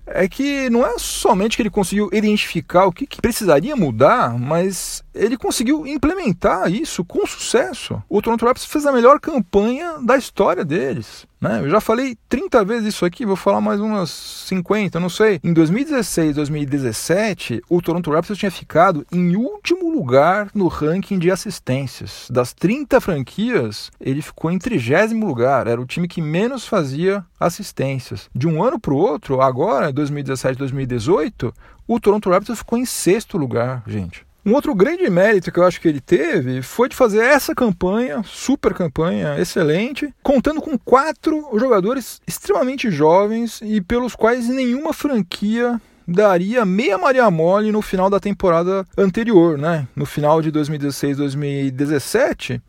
é 0.08 0.28
que 0.28 0.70
não 0.70 0.86
é 0.86 0.96
somente 0.98 1.58
que 1.58 1.62
ele 1.62 1.70
conseguiu 1.70 2.10
identificar 2.14 2.86
o 2.86 2.92
que, 2.92 3.06
que, 3.06 3.22
precisaria 3.22 3.76
mudar, 3.76 4.38
mas 4.40 5.04
ele 5.14 5.38
conseguiu 5.38 5.86
implementar 5.86 6.72
isso 6.72 7.04
com 7.04 7.28
sucesso. 7.28 8.02
O 8.08 8.22
Toronto 8.22 8.46
Raptors 8.46 8.66
fez 8.66 8.86
a 8.86 8.92
melhor 8.92 9.20
campanha 9.20 9.98
da 10.02 10.18
história 10.18 10.64
deles. 10.64 11.28
Né? 11.40 11.62
Eu 11.62 11.70
já 11.70 11.80
falei 11.80 12.18
30 12.28 12.66
vezes 12.66 12.96
isso 12.96 13.06
aqui, 13.06 13.26
vou 13.26 13.36
falar 13.36 13.62
mais 13.62 13.80
umas 13.80 14.10
50, 14.10 15.00
não 15.00 15.10
sei. 15.10 15.40
Em 15.44 15.54
2016, 15.54 16.36
2017, 16.36 17.62
o 17.70 17.82
Toronto 17.82 18.12
Raptors 18.12 18.40
tinha 18.40 18.52
ficado 18.52 19.06
em 19.12 19.36
último 19.36 19.92
lugar 19.92 20.50
no 20.54 20.68
ranking 20.68 21.20
de 21.20 21.30
assistências. 21.30 22.28
Das 22.32 22.54
30 22.54 23.00
franquias, 23.00 23.92
ele 24.00 24.22
ficou 24.22 24.52
em 24.52 24.58
30 24.58 24.78
lugar. 25.26 25.68
Era 25.68 25.82
o 25.82 25.86
time 25.86 26.08
que 26.08 26.22
menos 26.22 26.68
fazia 26.68 27.24
assistências. 27.40 28.30
De 28.34 28.48
um 28.48 28.64
ano 28.64 28.80
para 28.80 28.94
o 28.94 28.98
outro, 28.98 29.42
agora, 29.42 29.92
2017, 29.92 30.58
2018, 30.58 31.54
o 31.88 32.00
Toronto 32.00 32.30
Raptors 32.30 32.60
ficou 32.60 32.78
em 32.78 32.86
sexto 32.86 33.38
lugar, 33.38 33.84
gente. 33.88 34.27
Um 34.48 34.54
outro 34.54 34.74
grande 34.74 35.10
mérito 35.10 35.52
que 35.52 35.60
eu 35.60 35.66
acho 35.66 35.82
que 35.82 35.90
ele 35.90 36.00
teve 36.00 36.62
foi 36.62 36.88
de 36.88 36.96
fazer 36.96 37.20
essa 37.20 37.54
campanha, 37.54 38.24
super 38.24 38.74
campanha, 38.74 39.38
excelente, 39.38 40.16
contando 40.24 40.62
com 40.62 40.78
quatro 40.78 41.50
jogadores 41.60 42.22
extremamente 42.26 42.90
jovens 42.90 43.60
e 43.62 43.82
pelos 43.82 44.16
quais 44.16 44.48
nenhuma 44.48 44.94
franquia 44.94 45.82
daria 46.08 46.66
meia 46.66 46.98
Maria 46.98 47.30
Mole 47.30 47.72
no 47.72 47.82
final 47.82 48.10
da 48.10 48.20
temporada 48.20 48.86
anterior, 48.98 49.58
né? 49.58 49.88
No 49.96 50.06
final 50.06 50.42
de 50.42 50.52
2016-2017, 50.52 52.62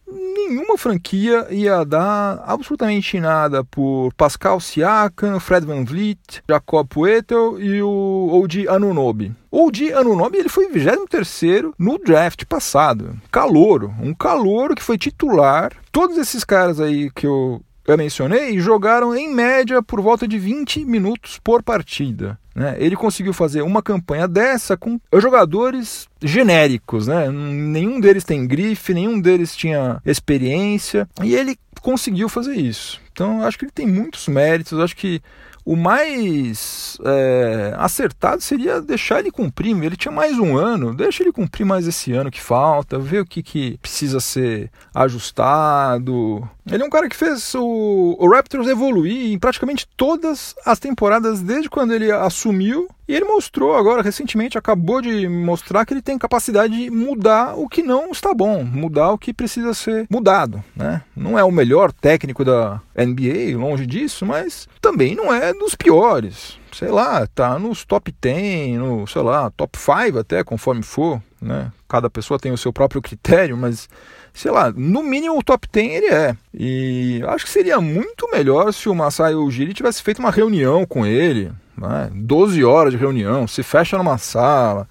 nenhuma 0.48 0.78
franquia 0.78 1.46
ia 1.50 1.84
dar 1.84 2.42
absolutamente 2.44 3.20
nada 3.20 3.62
por 3.62 4.12
Pascal 4.14 4.60
Siakam, 4.60 5.38
Fred 5.38 5.66
Van 5.66 5.84
Vliet, 5.84 6.42
Jacob 6.48 6.88
Poeltl 6.88 7.60
e 7.60 7.82
o 7.82 8.30
Oji 8.32 8.68
Anunobi. 8.68 9.32
Oji 9.50 9.92
Anunobi 9.92 10.38
ele 10.38 10.48
foi 10.48 10.68
23º 10.68 11.72
no 11.78 11.98
draft 11.98 12.44
passado. 12.46 13.16
Calouro, 13.30 13.94
um 14.00 14.14
calouro 14.14 14.74
que 14.74 14.82
foi 14.82 14.98
titular. 14.98 15.72
Todos 15.92 16.18
esses 16.18 16.44
caras 16.44 16.80
aí 16.80 17.10
que 17.10 17.26
eu 17.26 17.62
eu 17.88 17.96
mencionei 17.96 18.60
jogaram 18.60 19.16
em 19.16 19.34
média 19.34 19.82
por 19.82 20.02
volta 20.02 20.28
de 20.28 20.38
20 20.38 20.84
minutos 20.84 21.40
por 21.42 21.62
partida. 21.62 22.38
Né? 22.58 22.74
Ele 22.78 22.96
conseguiu 22.96 23.32
fazer 23.32 23.62
uma 23.62 23.80
campanha 23.80 24.26
dessa 24.26 24.76
com 24.76 24.98
jogadores 25.14 26.08
genéricos, 26.20 27.06
né? 27.06 27.30
nenhum 27.30 28.00
deles 28.00 28.24
tem 28.24 28.44
grife, 28.48 28.92
nenhum 28.92 29.20
deles 29.20 29.54
tinha 29.54 30.02
experiência, 30.04 31.08
e 31.22 31.36
ele 31.36 31.56
conseguiu 31.80 32.28
fazer 32.28 32.56
isso. 32.56 33.00
Então, 33.12 33.42
acho 33.42 33.56
que 33.56 33.64
ele 33.64 33.72
tem 33.72 33.86
muitos 33.86 34.26
méritos, 34.26 34.80
acho 34.80 34.96
que 34.96 35.22
o 35.68 35.76
mais 35.76 36.96
é, 37.04 37.74
acertado 37.76 38.40
seria 38.40 38.80
deixar 38.80 39.18
ele 39.18 39.30
cumprir. 39.30 39.76
Ele 39.76 39.98
tinha 39.98 40.10
mais 40.10 40.38
um 40.38 40.56
ano, 40.56 40.94
deixa 40.94 41.22
ele 41.22 41.30
cumprir 41.30 41.66
mais 41.66 41.86
esse 41.86 42.10
ano 42.10 42.30
que 42.30 42.40
falta, 42.40 42.98
ver 42.98 43.20
o 43.20 43.26
que, 43.26 43.42
que 43.42 43.76
precisa 43.76 44.18
ser 44.18 44.70
ajustado. 44.94 46.48
Ele 46.72 46.82
é 46.82 46.86
um 46.86 46.88
cara 46.88 47.06
que 47.06 47.14
fez 47.14 47.54
o, 47.54 48.16
o 48.18 48.30
Raptors 48.30 48.66
evoluir 48.66 49.30
em 49.30 49.38
praticamente 49.38 49.86
todas 49.94 50.54
as 50.64 50.78
temporadas 50.78 51.42
desde 51.42 51.68
quando 51.68 51.92
ele 51.92 52.10
assumiu 52.10 52.88
e 53.08 53.14
ele 53.14 53.24
mostrou 53.24 53.74
agora, 53.74 54.02
recentemente, 54.02 54.58
acabou 54.58 55.00
de 55.00 55.26
mostrar 55.26 55.86
que 55.86 55.94
ele 55.94 56.02
tem 56.02 56.18
capacidade 56.18 56.76
de 56.76 56.90
mudar 56.90 57.58
o 57.58 57.66
que 57.66 57.82
não 57.82 58.10
está 58.10 58.34
bom, 58.34 58.62
mudar 58.62 59.12
o 59.12 59.18
que 59.18 59.32
precisa 59.32 59.72
ser 59.72 60.06
mudado. 60.10 60.62
Né? 60.76 61.00
Não 61.16 61.38
é 61.38 61.42
o 61.42 61.50
melhor 61.50 61.90
técnico 61.90 62.44
da 62.44 62.82
NBA, 62.94 63.56
longe 63.56 63.86
disso, 63.86 64.26
mas 64.26 64.68
também 64.78 65.14
não 65.14 65.32
é 65.32 65.54
dos 65.54 65.74
piores. 65.74 66.58
Sei 66.70 66.88
lá, 66.88 67.26
tá 67.26 67.58
nos 67.58 67.82
top 67.82 68.14
10, 68.20 68.78
no, 68.78 69.06
sei 69.06 69.22
lá, 69.22 69.50
top 69.52 69.78
5 69.78 70.18
até, 70.18 70.44
conforme 70.44 70.82
for. 70.82 71.22
Né? 71.40 71.72
Cada 71.88 72.10
pessoa 72.10 72.38
tem 72.38 72.52
o 72.52 72.58
seu 72.58 72.74
próprio 72.74 73.00
critério, 73.00 73.56
mas 73.56 73.88
sei 74.34 74.50
lá, 74.50 74.70
no 74.70 75.02
mínimo 75.02 75.38
o 75.38 75.42
top 75.42 75.66
10 75.72 75.92
ele 75.94 76.06
é. 76.08 76.36
E 76.52 77.22
acho 77.26 77.46
que 77.46 77.50
seria 77.50 77.80
muito 77.80 78.30
melhor 78.30 78.70
se 78.72 78.88
o 78.88 78.94
Masai 78.94 79.34
Ujiri 79.34 79.72
tivesse 79.72 80.02
feito 80.02 80.18
uma 80.18 80.30
reunião 80.30 80.84
com 80.84 81.06
ele, 81.06 81.50
né? 81.78 82.10
12 82.12 82.64
horas 82.64 82.92
de 82.92 82.98
reunião, 82.98 83.46
se 83.46 83.62
fecha 83.62 83.96
numa 83.96 84.18
sala, 84.18 84.88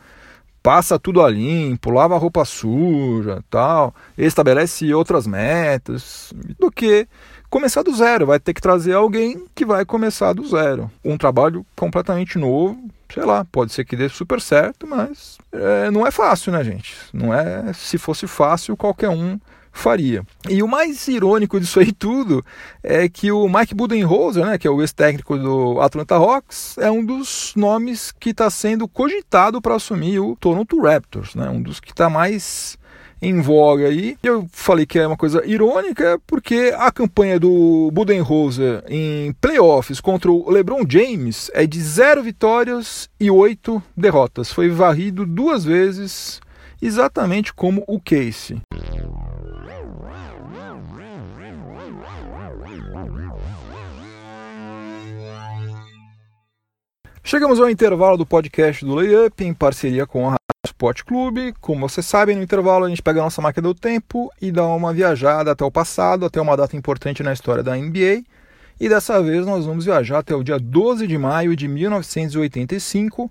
passa 0.63 0.99
tudo 0.99 1.21
a 1.21 1.29
limpo, 1.29 1.89
lava 1.89 2.15
a 2.15 2.17
roupa 2.17 2.43
suja, 2.43 3.43
tal, 3.49 3.95
estabelece 4.17 4.93
outras 4.93 5.25
metas, 5.25 6.33
do 6.59 6.71
que 6.71 7.07
começar 7.49 7.83
do 7.83 7.95
zero. 7.95 8.25
Vai 8.25 8.39
ter 8.39 8.53
que 8.53 8.61
trazer 8.61 8.93
alguém 8.93 9.45
que 9.55 9.65
vai 9.65 9.85
começar 9.85 10.33
do 10.33 10.45
zero. 10.47 10.91
Um 11.05 11.17
trabalho 11.17 11.65
completamente 11.75 12.37
novo, 12.37 12.77
sei 13.13 13.23
lá, 13.23 13.45
pode 13.45 13.71
ser 13.71 13.85
que 13.85 13.95
dê 13.95 14.09
super 14.09 14.41
certo, 14.41 14.85
mas 14.85 15.37
é, 15.51 15.89
não 15.89 16.05
é 16.05 16.11
fácil, 16.11 16.51
né, 16.51 16.63
gente? 16.63 16.95
Não 17.13 17.33
é. 17.33 17.71
Se 17.73 17.97
fosse 17.97 18.27
fácil, 18.27 18.75
qualquer 18.75 19.09
um 19.09 19.39
faria. 19.77 20.23
E 20.49 20.61
o 20.61 20.67
mais 20.67 21.07
irônico 21.07 21.59
disso 21.59 21.79
aí 21.79 21.91
tudo 21.91 22.43
é 22.83 23.07
que 23.07 23.31
o 23.31 23.47
Mike 23.47 23.75
Budenholzer, 23.75 24.45
né, 24.45 24.57
que 24.57 24.67
é 24.67 24.71
o 24.71 24.81
ex-técnico 24.81 25.37
do 25.37 25.79
Atlanta 25.79 26.15
Hawks, 26.15 26.77
é 26.77 26.91
um 26.91 27.05
dos 27.05 27.53
nomes 27.55 28.11
que 28.11 28.31
está 28.31 28.49
sendo 28.49 28.87
cogitado 28.87 29.61
para 29.61 29.75
assumir 29.75 30.19
o 30.19 30.35
Toronto 30.35 30.81
Raptors, 30.81 31.35
né, 31.35 31.49
um 31.49 31.61
dos 31.61 31.79
que 31.79 31.91
está 31.91 32.09
mais 32.09 32.77
em 33.21 33.41
voga 33.41 33.87
aí. 33.87 34.17
Eu 34.21 34.47
falei 34.51 34.85
que 34.85 34.99
é 34.99 35.07
uma 35.07 35.17
coisa 35.17 35.45
irônica 35.45 36.19
porque 36.25 36.73
a 36.77 36.91
campanha 36.91 37.39
do 37.39 37.89
Budenholzer 37.91 38.83
em 38.87 39.33
playoffs 39.33 39.99
contra 39.99 40.31
o 40.31 40.49
LeBron 40.49 40.83
James 40.87 41.49
é 41.53 41.65
de 41.65 41.81
zero 41.81 42.23
vitórias 42.23 43.09
e 43.19 43.29
oito 43.29 43.81
derrotas. 43.95 44.51
Foi 44.51 44.69
varrido 44.69 45.25
duas 45.25 45.63
vezes, 45.63 46.39
exatamente 46.81 47.53
como 47.53 47.83
o 47.87 47.99
Casey. 47.99 48.61
Chegamos 57.27 57.59
ao 57.59 57.69
intervalo 57.69 58.15
do 58.15 58.25
podcast 58.25 58.85
do 58.85 58.95
Layup 58.95 59.43
em 59.43 59.53
parceria 59.53 60.07
com 60.07 60.27
a 60.27 60.29
Rádio 60.29 60.37
Sport 60.65 61.03
Clube. 61.03 61.53
Como 61.59 61.89
vocês 61.89 62.05
sabem, 62.05 62.37
no 62.37 62.41
intervalo 62.41 62.85
a 62.85 62.89
gente 62.89 63.03
pega 63.03 63.19
a 63.19 63.23
nossa 63.25 63.41
máquina 63.41 63.67
do 63.67 63.75
tempo 63.75 64.31
e 64.41 64.49
dá 64.49 64.65
uma 64.65 64.93
viajada 64.93 65.51
até 65.51 65.65
o 65.65 65.69
passado, 65.69 66.25
até 66.25 66.39
uma 66.39 66.55
data 66.55 66.77
importante 66.77 67.21
na 67.21 67.33
história 67.33 67.61
da 67.61 67.75
NBA. 67.75 68.23
E 68.79 68.87
dessa 68.87 69.21
vez 69.21 69.45
nós 69.45 69.65
vamos 69.65 69.83
viajar 69.83 70.19
até 70.19 70.33
o 70.33 70.41
dia 70.41 70.57
12 70.57 71.05
de 71.05 71.17
maio 71.17 71.53
de 71.53 71.67
1985, 71.67 73.29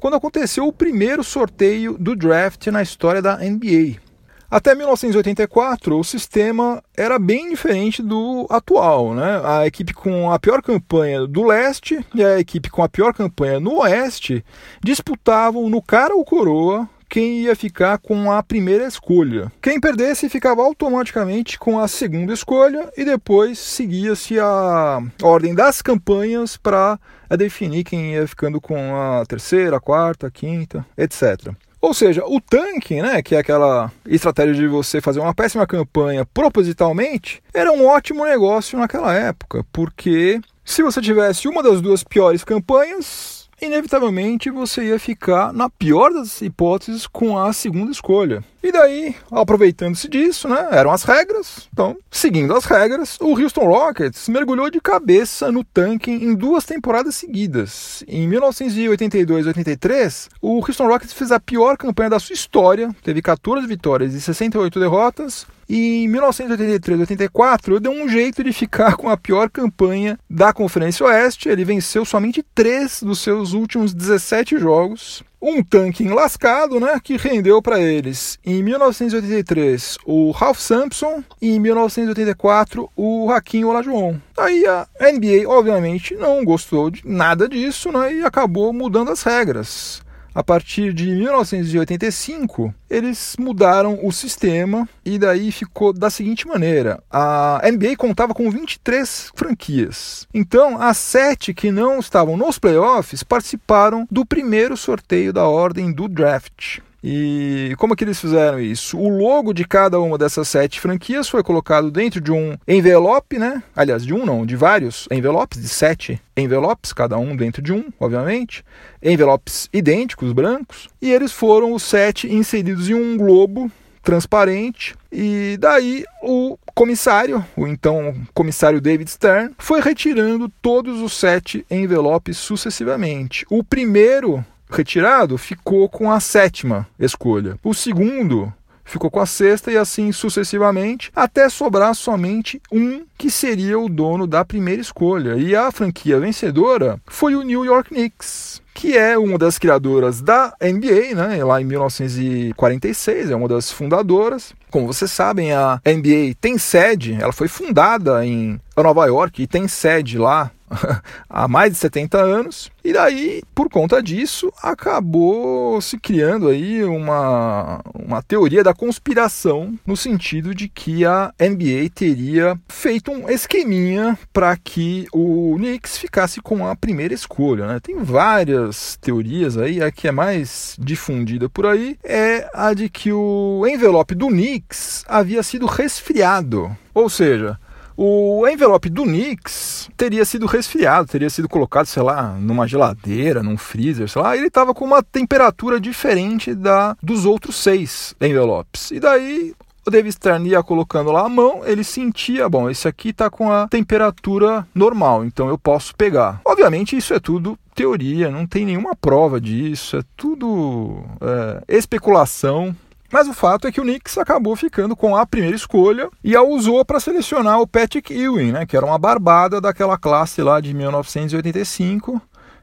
quando 0.00 0.16
aconteceu 0.16 0.66
o 0.66 0.72
primeiro 0.72 1.22
sorteio 1.22 1.96
do 1.96 2.16
draft 2.16 2.66
na 2.66 2.82
história 2.82 3.22
da 3.22 3.36
NBA. 3.36 4.05
Até 4.50 4.74
1984, 4.74 5.98
o 5.98 6.04
sistema 6.04 6.82
era 6.96 7.18
bem 7.18 7.50
diferente 7.50 8.02
do 8.02 8.46
atual. 8.48 9.14
Né? 9.14 9.40
A 9.44 9.66
equipe 9.66 9.92
com 9.92 10.30
a 10.30 10.38
pior 10.38 10.62
campanha 10.62 11.26
do 11.26 11.44
leste 11.44 12.04
e 12.14 12.24
a 12.24 12.38
equipe 12.38 12.70
com 12.70 12.82
a 12.82 12.88
pior 12.88 13.12
campanha 13.12 13.58
no 13.58 13.80
oeste 13.80 14.44
disputavam 14.82 15.68
no 15.68 15.82
cara 15.82 16.14
ou 16.14 16.24
coroa 16.24 16.88
quem 17.08 17.42
ia 17.42 17.54
ficar 17.54 17.98
com 17.98 18.30
a 18.30 18.42
primeira 18.42 18.86
escolha. 18.86 19.50
Quem 19.62 19.80
perdesse 19.80 20.28
ficava 20.28 20.62
automaticamente 20.62 21.58
com 21.58 21.78
a 21.78 21.88
segunda 21.88 22.32
escolha 22.32 22.90
e 22.96 23.04
depois 23.04 23.58
seguia-se 23.58 24.38
a 24.38 25.00
ordem 25.22 25.54
das 25.54 25.80
campanhas 25.80 26.56
para 26.56 26.98
definir 27.36 27.84
quem 27.84 28.14
ia 28.14 28.26
ficando 28.26 28.60
com 28.60 28.94
a 28.94 29.24
terceira, 29.26 29.80
quarta, 29.80 30.30
quinta, 30.30 30.84
etc. 30.96 31.54
Ou 31.86 31.94
seja, 31.94 32.24
o 32.26 32.40
tanque, 32.40 33.00
né, 33.00 33.22
que 33.22 33.36
é 33.36 33.38
aquela 33.38 33.92
estratégia 34.08 34.54
de 34.54 34.66
você 34.66 35.00
fazer 35.00 35.20
uma 35.20 35.32
péssima 35.32 35.64
campanha 35.68 36.26
propositalmente, 36.26 37.40
era 37.54 37.70
um 37.70 37.86
ótimo 37.86 38.24
negócio 38.24 38.76
naquela 38.76 39.14
época, 39.14 39.64
porque 39.72 40.40
se 40.64 40.82
você 40.82 41.00
tivesse 41.00 41.46
uma 41.46 41.62
das 41.62 41.80
duas 41.80 42.02
piores 42.02 42.42
campanhas, 42.42 43.35
inevitavelmente 43.60 44.50
você 44.50 44.84
ia 44.84 44.98
ficar, 44.98 45.52
na 45.52 45.68
pior 45.68 46.12
das 46.12 46.40
hipóteses, 46.42 47.06
com 47.06 47.38
a 47.38 47.52
segunda 47.52 47.90
escolha. 47.90 48.44
E 48.62 48.72
daí, 48.72 49.14
aproveitando-se 49.30 50.08
disso, 50.08 50.48
né, 50.48 50.68
eram 50.72 50.90
as 50.90 51.04
regras. 51.04 51.68
Então, 51.72 51.96
seguindo 52.10 52.52
as 52.54 52.64
regras, 52.64 53.16
o 53.20 53.40
Houston 53.40 53.66
Rockets 53.66 54.28
mergulhou 54.28 54.68
de 54.68 54.80
cabeça 54.80 55.52
no 55.52 55.62
tanque 55.62 56.10
em 56.10 56.34
duas 56.34 56.64
temporadas 56.64 57.14
seguidas. 57.14 58.02
Em 58.08 58.26
1982 58.26 59.46
e 59.46 59.48
83, 59.48 60.28
o 60.42 60.56
Houston 60.56 60.88
Rockets 60.88 61.12
fez 61.12 61.30
a 61.30 61.38
pior 61.38 61.76
campanha 61.76 62.10
da 62.10 62.18
sua 62.18 62.34
história, 62.34 62.94
teve 63.04 63.22
14 63.22 63.66
vitórias 63.66 64.14
e 64.14 64.20
68 64.20 64.80
derrotas, 64.80 65.46
e 65.68 66.04
em 66.04 66.08
1983 66.08 67.00
84, 67.00 67.80
deu 67.80 67.92
um 67.92 68.08
jeito 68.08 68.42
de 68.44 68.52
ficar 68.52 68.96
com 68.96 69.08
a 69.08 69.16
pior 69.16 69.50
campanha 69.50 70.18
da 70.28 70.52
Conferência 70.52 71.06
Oeste. 71.06 71.48
Ele 71.48 71.64
venceu 71.64 72.04
somente 72.04 72.44
três 72.54 73.02
dos 73.02 73.20
seus 73.20 73.52
últimos 73.52 73.92
17 73.92 74.58
jogos. 74.58 75.22
Um 75.40 75.62
tanque 75.62 76.02
enlascado, 76.02 76.80
né, 76.80 76.98
que 77.02 77.16
rendeu 77.16 77.60
para 77.60 77.78
eles 77.78 78.38
em 78.44 78.62
1983 78.62 79.98
o 80.04 80.30
Ralph 80.30 80.58
Sampson 80.58 81.22
e 81.40 81.50
em 81.54 81.60
1984 81.60 82.90
o 82.96 83.30
Hakim 83.30 83.64
Olajuwon. 83.64 84.16
Aí 84.36 84.66
a 84.66 84.86
NBA, 85.00 85.46
obviamente, 85.46 86.14
não 86.14 86.44
gostou 86.44 86.90
de 86.90 87.02
nada 87.04 87.48
disso 87.48 87.92
né, 87.92 88.14
e 88.14 88.24
acabou 88.24 88.72
mudando 88.72 89.10
as 89.10 89.22
regras 89.22 90.05
a 90.36 90.44
partir 90.44 90.92
de 90.92 91.06
1985, 91.12 92.74
eles 92.90 93.36
mudaram 93.38 94.00
o 94.02 94.12
sistema 94.12 94.86
e 95.02 95.18
daí 95.18 95.50
ficou 95.50 95.94
da 95.94 96.10
seguinte 96.10 96.46
maneira: 96.46 97.02
a 97.10 97.62
NBA 97.64 97.96
contava 97.96 98.34
com 98.34 98.50
23 98.50 99.32
franquias. 99.34 100.28
Então, 100.34 100.78
as 100.78 100.98
sete 100.98 101.54
que 101.54 101.70
não 101.70 101.98
estavam 101.98 102.36
nos 102.36 102.58
playoffs 102.58 103.22
participaram 103.22 104.06
do 104.10 104.26
primeiro 104.26 104.76
sorteio 104.76 105.32
da 105.32 105.46
ordem 105.48 105.90
do 105.90 106.06
draft. 106.06 106.80
E 107.08 107.72
como 107.76 107.94
que 107.94 108.02
eles 108.02 108.20
fizeram 108.20 108.58
isso? 108.58 108.98
O 108.98 109.08
logo 109.08 109.52
de 109.52 109.64
cada 109.64 110.00
uma 110.00 110.18
dessas 110.18 110.48
sete 110.48 110.80
franquias 110.80 111.28
foi 111.28 111.40
colocado 111.40 111.88
dentro 111.88 112.20
de 112.20 112.32
um 112.32 112.58
envelope, 112.66 113.38
né? 113.38 113.62
Aliás, 113.76 114.04
de 114.04 114.12
um 114.12 114.26
não, 114.26 114.44
de 114.44 114.56
vários 114.56 115.06
envelopes, 115.12 115.62
de 115.62 115.68
sete 115.68 116.20
envelopes, 116.36 116.92
cada 116.92 117.16
um 117.16 117.36
dentro 117.36 117.62
de 117.62 117.72
um, 117.72 117.92
obviamente. 118.00 118.64
Envelopes 119.00 119.68
idênticos, 119.72 120.32
brancos. 120.32 120.88
E 121.00 121.12
eles 121.12 121.30
foram 121.30 121.74
os 121.74 121.84
sete 121.84 122.26
inseridos 122.26 122.90
em 122.90 122.94
um 122.94 123.16
globo 123.16 123.70
transparente. 124.02 124.96
E 125.12 125.56
daí 125.60 126.04
o 126.20 126.58
comissário, 126.74 127.44
o 127.56 127.68
então 127.68 128.16
comissário 128.34 128.80
David 128.80 129.08
Stern, 129.08 129.54
foi 129.58 129.80
retirando 129.80 130.48
todos 130.60 131.00
os 131.00 131.12
sete 131.12 131.64
envelopes 131.70 132.36
sucessivamente. 132.36 133.46
O 133.48 133.62
primeiro 133.62 134.44
retirado 134.70 135.38
ficou 135.38 135.88
com 135.88 136.10
a 136.10 136.20
sétima 136.20 136.86
escolha. 136.98 137.58
O 137.62 137.74
segundo 137.74 138.52
ficou 138.86 139.10
com 139.10 139.20
a 139.20 139.26
sexta 139.26 139.70
e 139.70 139.76
assim 139.76 140.12
sucessivamente, 140.12 141.10
até 141.14 141.48
sobrar 141.48 141.94
somente 141.94 142.62
um 142.72 143.04
que 143.18 143.30
seria 143.30 143.78
o 143.78 143.88
dono 143.88 144.26
da 144.26 144.44
primeira 144.44 144.80
escolha. 144.80 145.34
E 145.36 145.54
a 145.54 145.70
franquia 145.70 146.20
vencedora 146.20 146.98
foi 147.06 147.34
o 147.34 147.42
New 147.42 147.64
York 147.64 147.90
Knicks, 147.90 148.62
que 148.72 148.96
é 148.96 149.18
uma 149.18 149.36
das 149.36 149.58
criadoras 149.58 150.20
da 150.20 150.54
NBA, 150.60 151.14
né, 151.14 151.42
lá 151.44 151.60
em 151.60 151.64
1946, 151.64 153.30
é 153.30 153.36
uma 153.36 153.48
das 153.48 153.72
fundadoras. 153.72 154.54
Como 154.70 154.86
vocês 154.86 155.10
sabem, 155.10 155.52
a 155.52 155.80
NBA 155.84 156.36
tem 156.40 156.56
sede, 156.56 157.16
ela 157.20 157.32
foi 157.32 157.48
fundada 157.48 158.24
em 158.24 158.60
Nova 158.76 159.06
York 159.06 159.42
e 159.42 159.46
tem 159.46 159.66
sede 159.66 160.18
lá 160.18 160.50
há 161.28 161.48
mais 161.48 161.72
de 161.72 161.78
70 161.78 162.18
anos. 162.18 162.70
E 162.84 162.92
daí, 162.92 163.42
por 163.54 163.68
conta 163.68 164.02
disso, 164.02 164.52
acabou 164.62 165.80
se 165.80 165.98
criando 165.98 166.48
aí 166.48 166.84
uma, 166.84 167.80
uma 167.94 168.22
teoria 168.22 168.62
da 168.62 168.72
conspiração 168.72 169.76
no 169.84 169.96
sentido 169.96 170.54
de 170.54 170.68
que 170.68 171.04
a 171.04 171.32
NBA 171.40 171.90
teria 171.94 172.56
feito 172.68 173.10
um 173.10 173.28
esqueminha 173.28 174.18
para 174.32 174.56
que 174.56 175.06
o 175.12 175.56
Knicks 175.56 175.98
ficasse 175.98 176.40
com 176.40 176.66
a 176.66 176.76
primeira 176.76 177.12
escolha. 177.12 177.66
Né? 177.66 177.80
Tem 177.80 178.02
várias 178.02 178.96
teorias 179.00 179.56
aí, 179.56 179.82
a 179.82 179.90
que 179.90 180.06
é 180.06 180.12
mais 180.12 180.76
difundida 180.78 181.48
por 181.48 181.66
aí 181.66 181.98
é 182.04 182.48
a 182.54 182.72
de 182.72 182.88
que 182.88 183.12
o 183.12 183.66
envelope 183.66 184.14
do 184.14 184.28
Knicks 184.28 185.04
havia 185.08 185.42
sido 185.42 185.66
resfriado. 185.66 186.76
Ou 186.94 187.10
seja, 187.10 187.58
o 187.96 188.46
envelope 188.46 188.90
do 188.90 189.04
Knicks 189.04 189.88
teria 189.96 190.24
sido 190.24 190.46
resfriado, 190.46 191.08
teria 191.08 191.30
sido 191.30 191.48
colocado, 191.48 191.86
sei 191.86 192.02
lá, 192.02 192.36
numa 192.38 192.66
geladeira, 192.66 193.42
num 193.42 193.56
freezer, 193.56 194.08
sei 194.08 194.20
lá. 194.20 194.36
Ele 194.36 194.48
estava 194.48 194.74
com 194.74 194.84
uma 194.84 195.02
temperatura 195.02 195.80
diferente 195.80 196.54
da 196.54 196.96
dos 197.02 197.24
outros 197.24 197.56
seis 197.56 198.14
envelopes. 198.20 198.90
E 198.90 199.00
daí 199.00 199.54
o 199.86 199.90
David 199.90 200.12
Stern 200.12 200.48
ia 200.48 200.62
colocando 200.62 201.12
lá 201.12 201.24
a 201.24 201.28
mão, 201.28 201.62
ele 201.64 201.84
sentia, 201.84 202.48
bom, 202.48 202.68
esse 202.68 202.88
aqui 202.88 203.10
está 203.10 203.30
com 203.30 203.52
a 203.52 203.68
temperatura 203.68 204.66
normal, 204.74 205.24
então 205.24 205.48
eu 205.48 205.56
posso 205.56 205.94
pegar. 205.94 206.40
Obviamente 206.44 206.96
isso 206.96 207.14
é 207.14 207.20
tudo 207.20 207.56
teoria, 207.72 208.30
não 208.30 208.46
tem 208.46 208.64
nenhuma 208.64 208.96
prova 208.96 209.40
disso, 209.40 209.96
é 209.98 210.02
tudo 210.16 211.04
é, 211.20 211.76
especulação. 211.76 212.74
Mas 213.12 213.28
o 213.28 213.34
fato 213.34 213.66
é 213.66 213.72
que 213.72 213.80
o 213.80 213.84
Knicks 213.84 214.18
acabou 214.18 214.56
ficando 214.56 214.96
com 214.96 215.16
a 215.16 215.26
primeira 215.26 215.56
escolha 215.56 216.08
e 216.22 216.34
a 216.34 216.42
usou 216.42 216.84
para 216.84 217.00
selecionar 217.00 217.60
o 217.60 217.66
Patrick 217.66 218.12
Ewing, 218.12 218.52
né, 218.52 218.66
que 218.66 218.76
era 218.76 218.86
uma 218.86 218.98
barbada 218.98 219.60
daquela 219.60 219.96
classe 219.96 220.42
lá 220.42 220.60
de 220.60 220.74
1985 220.74 222.20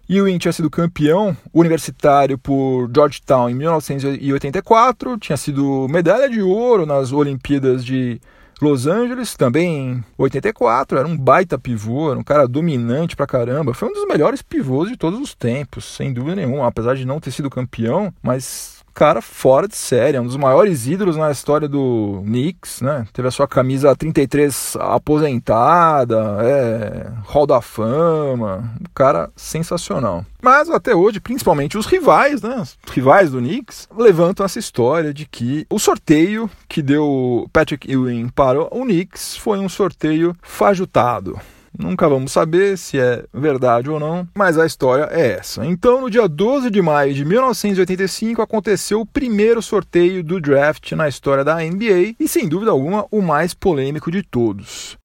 Ewing 0.10 0.38
tinha 0.38 0.52
sido 0.52 0.70
campeão 0.70 1.36
universitário 1.54 2.38
por 2.38 2.90
Georgetown 2.94 3.50
em 3.50 3.56
1984, 3.56 5.18
tinha 5.18 5.38
sido 5.38 5.88
medalha 5.90 6.30
de 6.30 6.42
ouro 6.42 6.86
nas 6.86 7.14
Olimpíadas 7.14 7.86
de 7.86 8.20
Los 8.62 8.86
Angeles, 8.86 9.36
também 9.36 9.92
em 9.92 10.04
84, 10.18 10.98
era 10.98 11.08
um 11.08 11.18
baita 11.18 11.58
pivô, 11.58 12.12
era 12.12 12.20
um 12.20 12.24
cara 12.24 12.48
dominante 12.48 13.16
pra 13.16 13.26
caramba. 13.26 13.74
Foi 13.74 13.90
um 13.90 13.94
dos 13.94 14.08
melhores 14.08 14.42
pivôs 14.42 14.90
de 14.90 14.98
todos 14.98 15.20
os 15.20 15.34
tempos, 15.34 15.86
sem 15.86 16.14
dúvida 16.14 16.36
nenhuma, 16.36 16.68
apesar 16.68 16.96
de 16.96 17.06
não 17.06 17.20
ter 17.20 17.32
sido 17.32 17.50
campeão, 17.50 18.14
mas 18.22 18.83
cara 18.94 19.22
fora 19.22 19.68
de 19.68 19.76
série, 19.76 20.18
é 20.18 20.22
um 20.22 20.26
dos 20.26 20.38
maiores 20.38 20.88
ídolos 20.88 21.18
na 21.18 21.32
história 21.32 21.68
do 21.68 22.22
Knicks, 22.26 22.82
né? 22.82 23.06
Teve 23.12 23.28
a 23.28 23.32
sua 23.32 23.48
camisa 23.48 23.96
33 23.96 24.78
aposentada, 24.80 26.38
é, 26.42 27.12
Hall 27.26 27.48
da 27.48 27.62
Fama, 27.62 28.72
um 28.80 28.94
cara 28.94 29.30
sensacional. 29.36 30.26
Mas 30.42 30.70
até 30.70 30.94
hoje, 30.94 31.20
principalmente 31.20 31.78
os 31.78 31.86
rivais, 31.86 32.42
né? 32.42 32.62
Os 32.62 32.78
rivais 32.92 33.32
do 33.32 33.40
Knicks, 33.40 33.88
levantam 33.98 34.46
essa 34.46 34.60
história 34.60 35.14
de 35.14 35.26
que 35.26 35.66
o 35.70 35.80
sorteio 35.80 36.50
que 36.68 36.82
deu 36.82 37.50
Patrick 37.52 37.90
Ewing 37.90 38.30
para 38.30 38.62
o 38.62 38.84
Knicks 38.84 39.38
foi 39.38 39.58
um 39.60 39.70
sorteio 39.70 40.36
fajutado. 40.42 41.40
Nunca 41.78 42.08
vamos 42.08 42.32
saber 42.32 42.78
se 42.78 43.00
é 43.00 43.26
verdade 43.34 43.90
ou 43.90 44.00
não, 44.00 44.28
mas 44.36 44.58
a 44.58 44.66
história 44.66 45.08
é 45.12 45.32
essa. 45.34 45.66
Então, 45.66 46.02
no 46.02 46.10
dia 46.10 46.28
12 46.28 46.70
de 46.70 46.82
maio 46.82 47.14
de 47.14 47.26
1985, 47.26 48.42
aconteceu 48.42 49.02
o 49.02 49.06
primeiro 49.06 49.62
sorteio 49.62 50.24
do 50.24 50.40
draft 50.40 50.92
na 50.92 51.08
história 51.08 51.44
da 51.44 51.56
NBA 51.56 52.16
e, 52.20 52.28
sem 52.28 52.48
dúvida 52.48 52.72
alguma, 52.72 53.06
o 53.10 53.22
mais 53.22 53.54
polêmico 53.54 54.12
de 54.12 54.22
todos. 54.22 54.98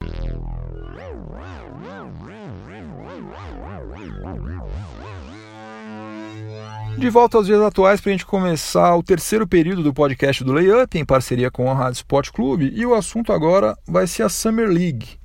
De 6.98 7.08
volta 7.10 7.36
aos 7.36 7.46
dias 7.46 7.60
atuais 7.60 8.00
para 8.00 8.10
a 8.10 8.12
gente 8.12 8.26
começar 8.26 8.96
o 8.96 9.04
terceiro 9.04 9.46
período 9.46 9.84
do 9.84 9.94
podcast 9.94 10.42
do 10.42 10.52
Layup 10.52 10.98
em 10.98 11.04
parceria 11.04 11.48
com 11.48 11.70
a 11.70 11.74
Rádio 11.74 11.98
Sport 11.98 12.30
Clube 12.32 12.72
e 12.74 12.84
o 12.84 12.92
assunto 12.92 13.32
agora 13.32 13.78
vai 13.86 14.06
ser 14.08 14.24
a 14.24 14.28
Summer 14.28 14.68
League. 14.68 15.17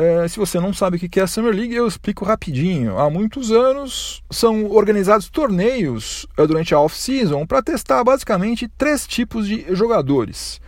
É, 0.00 0.28
se 0.28 0.38
você 0.38 0.60
não 0.60 0.72
sabe 0.72 0.96
o 0.96 1.00
que 1.00 1.18
é 1.18 1.24
a 1.24 1.26
Summer 1.26 1.52
League, 1.52 1.74
eu 1.74 1.84
explico 1.84 2.24
rapidinho. 2.24 2.96
Há 3.00 3.10
muitos 3.10 3.50
anos 3.50 4.22
são 4.30 4.70
organizados 4.70 5.28
torneios 5.28 6.24
é, 6.36 6.46
durante 6.46 6.72
a 6.72 6.78
off-season 6.78 7.44
para 7.44 7.60
testar 7.60 8.04
basicamente 8.04 8.68
três 8.78 9.08
tipos 9.08 9.48
de 9.48 9.66
jogadores. 9.74 10.60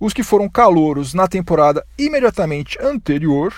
Os 0.00 0.12
que 0.12 0.24
foram 0.24 0.48
calouros 0.48 1.14
na 1.14 1.28
temporada 1.28 1.86
imediatamente 1.96 2.76
anterior, 2.82 3.54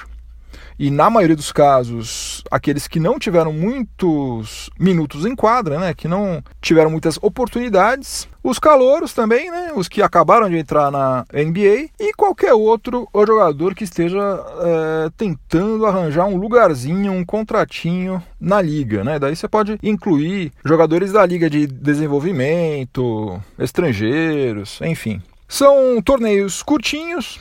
e 0.79 0.91
na 0.91 1.09
maioria 1.09 1.37
dos 1.37 1.53
casos, 1.53 2.43
aqueles 2.51 2.89
que 2.89 2.99
não 2.99 3.19
tiveram 3.19 3.53
muitos 3.53 4.71
minutos 4.79 5.25
em 5.25 5.35
quadra, 5.35 5.79
né, 5.79 5.95
que 5.95 6.09
não 6.09 6.43
tiveram 6.61 6.91
muitas 6.91 7.19
oportunidades, 7.23 8.29
os 8.43 8.59
calouros 8.59 9.13
também, 9.15 9.51
né, 9.51 9.73
os 9.75 9.89
que 9.89 10.03
acabaram 10.03 10.51
de 10.51 10.57
entrar 10.57 10.91
na 10.91 11.25
NBA 11.33 11.89
e 11.99 12.13
qualquer 12.15 12.53
outro 12.53 13.09
jogador 13.27 13.75
que 13.75 13.85
esteja 13.85 14.21
é, 14.21 15.11
tentando 15.17 15.87
arranjar 15.87 16.27
um 16.27 16.37
lugarzinho, 16.37 17.13
um 17.13 17.25
contratinho 17.25 18.23
na 18.39 18.61
liga, 18.61 19.03
né? 19.03 19.19
Daí 19.19 19.35
você 19.35 19.49
pode 19.49 19.79
incluir 19.83 20.53
jogadores 20.65 21.13
da 21.13 21.25
liga 21.25 21.49
de 21.49 21.67
desenvolvimento, 21.67 23.41
estrangeiros, 23.59 24.81
enfim. 24.83 25.23
São 25.49 26.03
torneios 26.03 26.63
curtinhos, 26.63 27.41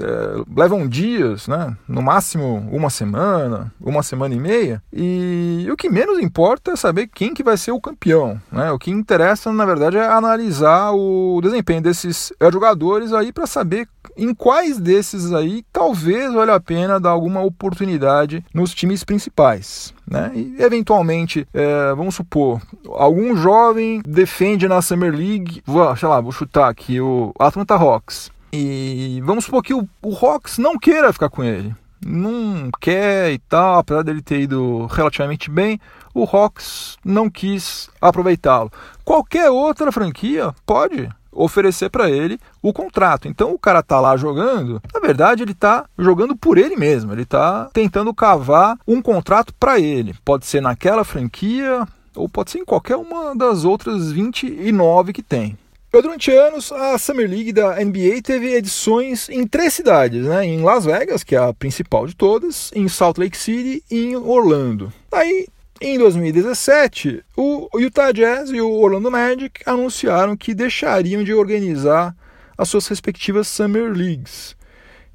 é, 0.00 0.42
levam 0.56 0.88
dias, 0.88 1.48
né? 1.48 1.76
no 1.86 2.02
máximo 2.02 2.68
uma 2.70 2.90
semana, 2.90 3.72
uma 3.80 4.02
semana 4.02 4.34
e 4.34 4.40
meia, 4.40 4.82
e 4.92 5.66
o 5.70 5.76
que 5.76 5.88
menos 5.88 6.18
importa 6.18 6.72
é 6.72 6.76
saber 6.76 7.08
quem 7.08 7.34
que 7.34 7.42
vai 7.42 7.56
ser 7.56 7.72
o 7.72 7.80
campeão. 7.80 8.40
Né? 8.50 8.70
O 8.72 8.78
que 8.78 8.90
interessa, 8.90 9.52
na 9.52 9.64
verdade, 9.64 9.96
é 9.96 10.06
analisar 10.06 10.92
o 10.92 11.40
desempenho 11.42 11.82
desses 11.82 12.32
jogadores 12.52 13.12
aí 13.12 13.32
para 13.32 13.46
saber 13.46 13.88
em 14.16 14.34
quais 14.34 14.78
desses 14.78 15.32
aí 15.32 15.64
talvez 15.72 16.32
valha 16.32 16.54
a 16.54 16.60
pena 16.60 16.98
dar 16.98 17.10
alguma 17.10 17.40
oportunidade 17.40 18.44
nos 18.52 18.74
times 18.74 19.04
principais. 19.04 19.94
Né? 20.06 20.32
E 20.34 20.56
eventualmente, 20.58 21.46
é, 21.52 21.94
vamos 21.94 22.14
supor, 22.14 22.60
algum 22.94 23.36
jovem 23.36 24.02
defende 24.04 24.66
na 24.66 24.82
Summer 24.82 25.14
League, 25.14 25.62
vou, 25.64 25.94
sei 25.96 26.08
lá, 26.08 26.20
vou 26.20 26.32
chutar 26.32 26.68
aqui 26.68 27.00
o 27.00 27.32
Atlanta 27.38 27.74
Hawks. 27.74 28.30
E 28.52 29.20
vamos 29.24 29.44
supor 29.44 29.62
que 29.62 29.74
o, 29.74 29.88
o 30.02 30.14
Hawks 30.14 30.58
não 30.58 30.78
queira 30.78 31.12
ficar 31.12 31.28
com 31.28 31.44
ele. 31.44 31.74
Não 32.04 32.70
quer 32.80 33.32
e 33.32 33.38
tal, 33.38 33.78
apesar 33.78 34.02
dele 34.02 34.22
ter 34.22 34.40
ido 34.40 34.86
relativamente 34.86 35.50
bem, 35.50 35.80
o 36.14 36.24
Hawks 36.24 36.96
não 37.04 37.28
quis 37.28 37.90
aproveitá-lo. 38.00 38.70
Qualquer 39.04 39.50
outra 39.50 39.90
franquia 39.90 40.54
pode 40.64 41.08
oferecer 41.32 41.88
para 41.88 42.10
ele 42.10 42.40
o 42.62 42.72
contrato. 42.72 43.28
Então 43.28 43.52
o 43.52 43.58
cara 43.58 43.82
tá 43.82 44.00
lá 44.00 44.16
jogando, 44.16 44.82
na 44.92 45.00
verdade 45.00 45.42
ele 45.42 45.54
tá 45.54 45.84
jogando 45.96 46.36
por 46.36 46.58
ele 46.58 46.76
mesmo, 46.76 47.12
ele 47.12 47.24
tá 47.24 47.68
tentando 47.72 48.12
cavar 48.12 48.76
um 48.86 49.00
contrato 49.00 49.54
para 49.54 49.78
ele. 49.78 50.14
Pode 50.24 50.46
ser 50.46 50.60
naquela 50.60 51.04
franquia 51.04 51.86
ou 52.14 52.28
pode 52.28 52.50
ser 52.50 52.58
em 52.58 52.64
qualquer 52.64 52.96
uma 52.96 53.34
das 53.36 53.64
outras 53.64 54.10
29 54.10 55.12
que 55.12 55.22
tem. 55.22 55.56
Durante 55.90 56.30
anos, 56.30 56.70
a 56.70 56.98
Summer 56.98 57.28
League 57.28 57.50
da 57.50 57.82
NBA 57.82 58.20
teve 58.22 58.54
edições 58.54 59.30
em 59.30 59.46
três 59.46 59.72
cidades, 59.72 60.26
né? 60.26 60.44
em 60.44 60.60
Las 60.60 60.84
Vegas, 60.84 61.24
que 61.24 61.34
é 61.34 61.38
a 61.38 61.54
principal 61.54 62.06
de 62.06 62.14
todas, 62.14 62.70
em 62.74 62.86
Salt 62.88 63.16
Lake 63.16 63.36
City 63.36 63.82
e 63.90 64.04
em 64.04 64.16
Orlando. 64.16 64.92
Aí, 65.10 65.46
em 65.80 65.96
2017, 65.96 67.24
o 67.34 67.70
Utah 67.78 68.12
Jazz 68.12 68.50
e 68.50 68.60
o 68.60 68.70
Orlando 68.70 69.10
Magic 69.10 69.62
anunciaram 69.64 70.36
que 70.36 70.52
deixariam 70.52 71.24
de 71.24 71.32
organizar 71.32 72.14
as 72.56 72.68
suas 72.68 72.86
respectivas 72.86 73.48
Summer 73.48 73.90
Leagues 73.90 74.54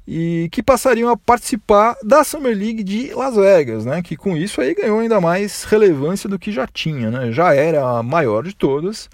e 0.08 0.48
que 0.50 0.62
passariam 0.62 1.08
a 1.08 1.16
participar 1.16 1.96
da 2.02 2.24
Summer 2.24 2.56
League 2.56 2.82
de 2.82 3.14
Las 3.14 3.36
Vegas, 3.36 3.84
né? 3.84 4.02
Que 4.02 4.16
com 4.16 4.36
isso 4.36 4.60
aí 4.60 4.74
ganhou 4.74 4.98
ainda 4.98 5.20
mais 5.20 5.62
relevância 5.62 6.28
do 6.28 6.38
que 6.38 6.50
já 6.50 6.66
tinha, 6.66 7.12
né? 7.12 7.30
Já 7.30 7.54
era 7.54 7.98
a 7.98 8.02
maior 8.02 8.42
de 8.42 8.56
todas 8.56 9.08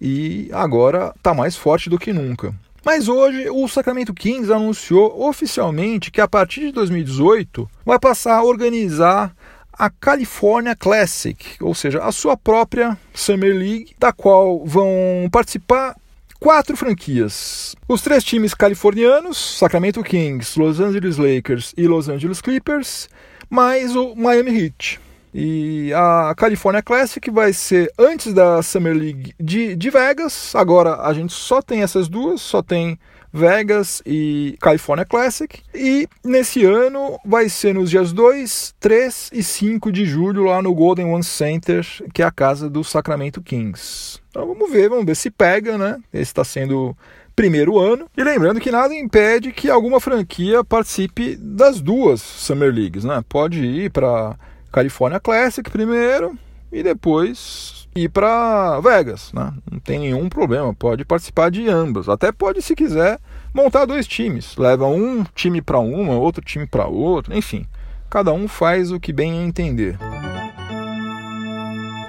e 0.00 0.48
agora 0.52 1.12
está 1.16 1.34
mais 1.34 1.56
forte 1.56 1.90
do 1.90 1.98
que 1.98 2.12
nunca. 2.12 2.54
Mas 2.84 3.08
hoje 3.08 3.50
o 3.50 3.68
Sacramento 3.68 4.14
Kings 4.14 4.52
anunciou 4.52 5.28
oficialmente 5.28 6.10
que 6.10 6.20
a 6.20 6.28
partir 6.28 6.60
de 6.60 6.72
2018 6.72 7.68
vai 7.84 7.98
passar 7.98 8.36
a 8.36 8.44
organizar 8.44 9.34
a 9.72 9.90
California 9.90 10.74
Classic, 10.74 11.56
ou 11.60 11.74
seja, 11.74 12.02
a 12.02 12.10
sua 12.10 12.36
própria 12.36 12.98
Summer 13.14 13.54
League, 13.54 13.94
da 13.98 14.12
qual 14.12 14.64
vão 14.64 15.28
participar 15.30 15.94
quatro 16.40 16.76
franquias. 16.76 17.76
Os 17.86 18.00
três 18.00 18.24
times 18.24 18.54
californianos, 18.54 19.58
Sacramento 19.58 20.02
Kings, 20.02 20.58
Los 20.58 20.80
Angeles 20.80 21.16
Lakers 21.16 21.74
e 21.76 21.86
Los 21.86 22.08
Angeles 22.08 22.40
Clippers, 22.40 23.08
mais 23.50 23.94
o 23.94 24.14
Miami 24.16 24.50
Heat. 24.50 25.00
E 25.32 25.92
a 25.94 26.34
California 26.36 26.82
Classic 26.82 27.30
vai 27.30 27.52
ser 27.52 27.92
antes 27.98 28.32
da 28.32 28.62
Summer 28.62 28.94
League 28.94 29.34
de, 29.38 29.76
de 29.76 29.90
Vegas. 29.90 30.54
Agora 30.54 31.02
a 31.02 31.12
gente 31.12 31.32
só 31.32 31.60
tem 31.60 31.82
essas 31.82 32.08
duas, 32.08 32.40
só 32.40 32.62
tem 32.62 32.98
Vegas 33.32 34.02
e 34.06 34.56
California 34.60 35.04
Classic. 35.04 35.60
E 35.74 36.08
nesse 36.24 36.64
ano 36.64 37.18
vai 37.24 37.48
ser 37.48 37.74
nos 37.74 37.90
dias 37.90 38.12
2, 38.12 38.74
3 38.80 39.30
e 39.32 39.42
5 39.42 39.92
de 39.92 40.04
julho 40.06 40.44
lá 40.44 40.62
no 40.62 40.74
Golden 40.74 41.06
One 41.06 41.24
Center, 41.24 41.86
que 42.12 42.22
é 42.22 42.24
a 42.26 42.30
casa 42.30 42.68
do 42.68 42.82
Sacramento 42.82 43.42
Kings. 43.42 44.20
Então 44.30 44.46
vamos 44.46 44.70
ver, 44.70 44.88
vamos 44.88 45.04
ver 45.04 45.16
se 45.16 45.30
pega, 45.30 45.76
né? 45.76 45.98
Esse 46.12 46.30
está 46.30 46.44
sendo 46.44 46.96
primeiro 47.36 47.78
ano. 47.78 48.06
E 48.16 48.24
lembrando 48.24 48.60
que 48.60 48.70
nada 48.70 48.94
impede 48.94 49.52
que 49.52 49.70
alguma 49.70 50.00
franquia 50.00 50.64
participe 50.64 51.36
das 51.36 51.80
duas 51.80 52.20
Summer 52.20 52.72
Leagues, 52.72 53.04
né? 53.04 53.22
Pode 53.28 53.64
ir 53.64 53.90
para 53.90 54.36
California 54.70 55.20
Classic 55.20 55.68
primeiro 55.70 56.38
e 56.70 56.82
depois 56.82 57.88
ir 57.94 58.08
para 58.08 58.80
Vegas, 58.80 59.32
né? 59.32 59.52
Não 59.70 59.78
tem 59.80 59.98
nenhum 59.98 60.28
problema, 60.28 60.74
pode 60.74 61.04
participar 61.04 61.50
de 61.50 61.68
ambas. 61.68 62.08
Até 62.08 62.30
pode, 62.30 62.62
se 62.62 62.74
quiser, 62.74 63.18
montar 63.52 63.84
dois 63.86 64.06
times. 64.06 64.56
Leva 64.56 64.86
um 64.86 65.24
time 65.34 65.60
para 65.60 65.78
uma, 65.78 66.14
outro 66.14 66.44
time 66.44 66.66
para 66.66 66.86
outro, 66.86 67.36
enfim. 67.36 67.66
Cada 68.10 68.32
um 68.32 68.48
faz 68.48 68.90
o 68.90 69.00
que 69.00 69.12
bem 69.12 69.44
entender. 69.44 69.98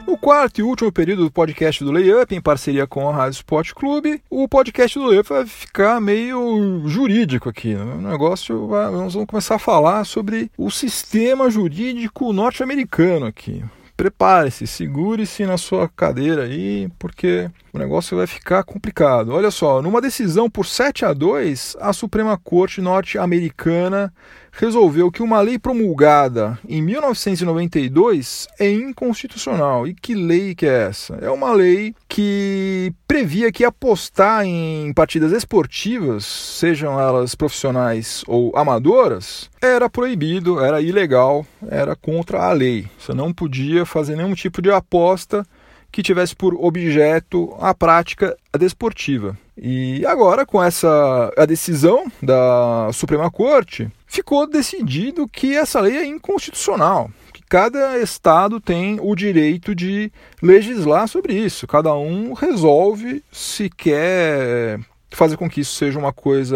No 0.09 0.17
quarto 0.17 0.57
e 0.57 0.63
último 0.63 0.91
período 0.91 1.25
do 1.25 1.31
podcast 1.31 1.83
do 1.83 1.91
Layup, 1.91 2.33
em 2.33 2.41
parceria 2.41 2.87
com 2.87 3.07
a 3.07 3.15
Rádio 3.15 3.37
Sport 3.37 3.73
Clube, 3.73 4.19
o 4.27 4.47
podcast 4.47 4.97
do 4.97 5.05
Layup 5.05 5.29
vai 5.29 5.45
ficar 5.45 6.01
meio 6.01 6.81
jurídico 6.87 7.47
aqui. 7.47 7.75
Né? 7.75 7.83
O 7.83 8.01
negócio, 8.01 8.65
vai, 8.65 8.89
nós 8.89 9.13
vamos 9.13 9.29
começar 9.29 9.53
a 9.53 9.59
falar 9.59 10.03
sobre 10.05 10.49
o 10.57 10.71
sistema 10.71 11.47
jurídico 11.51 12.33
norte-americano 12.33 13.27
aqui. 13.27 13.63
Prepare-se, 13.95 14.65
segure-se 14.65 15.45
na 15.45 15.59
sua 15.59 15.87
cadeira 15.87 16.45
aí, 16.45 16.89
porque 16.97 17.47
o 17.73 17.77
negócio 17.77 18.17
vai 18.17 18.27
ficar 18.27 18.63
complicado. 18.63 19.33
Olha 19.33 19.51
só, 19.51 19.81
numa 19.81 20.01
decisão 20.01 20.49
por 20.49 20.65
7 20.65 21.05
a 21.05 21.13
2, 21.13 21.77
a 21.79 21.93
Suprema 21.93 22.37
Corte 22.37 22.81
norte-americana 22.81 24.13
resolveu 24.51 25.11
que 25.11 25.21
uma 25.21 25.39
lei 25.41 25.59
promulgada 25.59 26.57
em 26.67 26.81
1992 26.81 28.47
é 28.59 28.71
inconstitucional. 28.71 29.87
E 29.87 29.93
que 29.93 30.13
lei 30.13 30.55
que 30.55 30.65
é 30.65 30.87
essa? 30.87 31.15
É 31.21 31.29
uma 31.29 31.53
lei 31.53 31.93
que 32.07 32.91
previa 33.07 33.51
que 33.51 33.63
apostar 33.63 34.45
em 34.45 34.91
partidas 34.93 35.31
esportivas, 35.31 36.25
sejam 36.25 36.99
elas 36.99 37.35
profissionais 37.35 38.23
ou 38.27 38.55
amadoras, 38.55 39.49
era 39.61 39.89
proibido, 39.89 40.59
era 40.63 40.81
ilegal, 40.81 41.45
era 41.67 41.95
contra 41.95 42.43
a 42.43 42.51
lei. 42.51 42.87
Você 42.99 43.13
não 43.13 43.33
podia 43.33 43.85
fazer 43.85 44.15
nenhum 44.15 44.33
tipo 44.33 44.61
de 44.61 44.71
aposta 44.71 45.45
que 45.91 46.03
tivesse 46.03 46.35
por 46.35 46.53
objeto 46.55 47.55
a 47.59 47.73
prática 47.73 48.35
desportiva. 48.57 49.37
E 49.57 50.05
agora, 50.05 50.45
com 50.45 50.63
essa 50.63 51.31
a 51.37 51.45
decisão 51.45 52.09
da 52.21 52.89
Suprema 52.93 53.29
Corte, 53.29 53.89
ficou 54.07 54.47
decidido 54.47 55.27
que 55.27 55.55
essa 55.55 55.79
lei 55.81 55.97
é 55.97 56.05
inconstitucional. 56.05 57.09
Cada 57.49 57.97
estado 57.97 58.59
tem 58.61 58.99
o 59.01 59.15
direito 59.15 59.73
de 59.73 60.11
legislar 60.39 61.07
sobre 61.07 61.33
isso. 61.33 61.65
Cada 61.65 61.93
um 61.95 62.33
resolve 62.33 63.23
se 63.31 63.71
quer 63.71 64.79
fazer 65.09 65.35
com 65.35 65.49
que 65.49 65.61
isso 65.61 65.73
seja 65.73 65.97
uma 65.97 66.13
coisa 66.13 66.55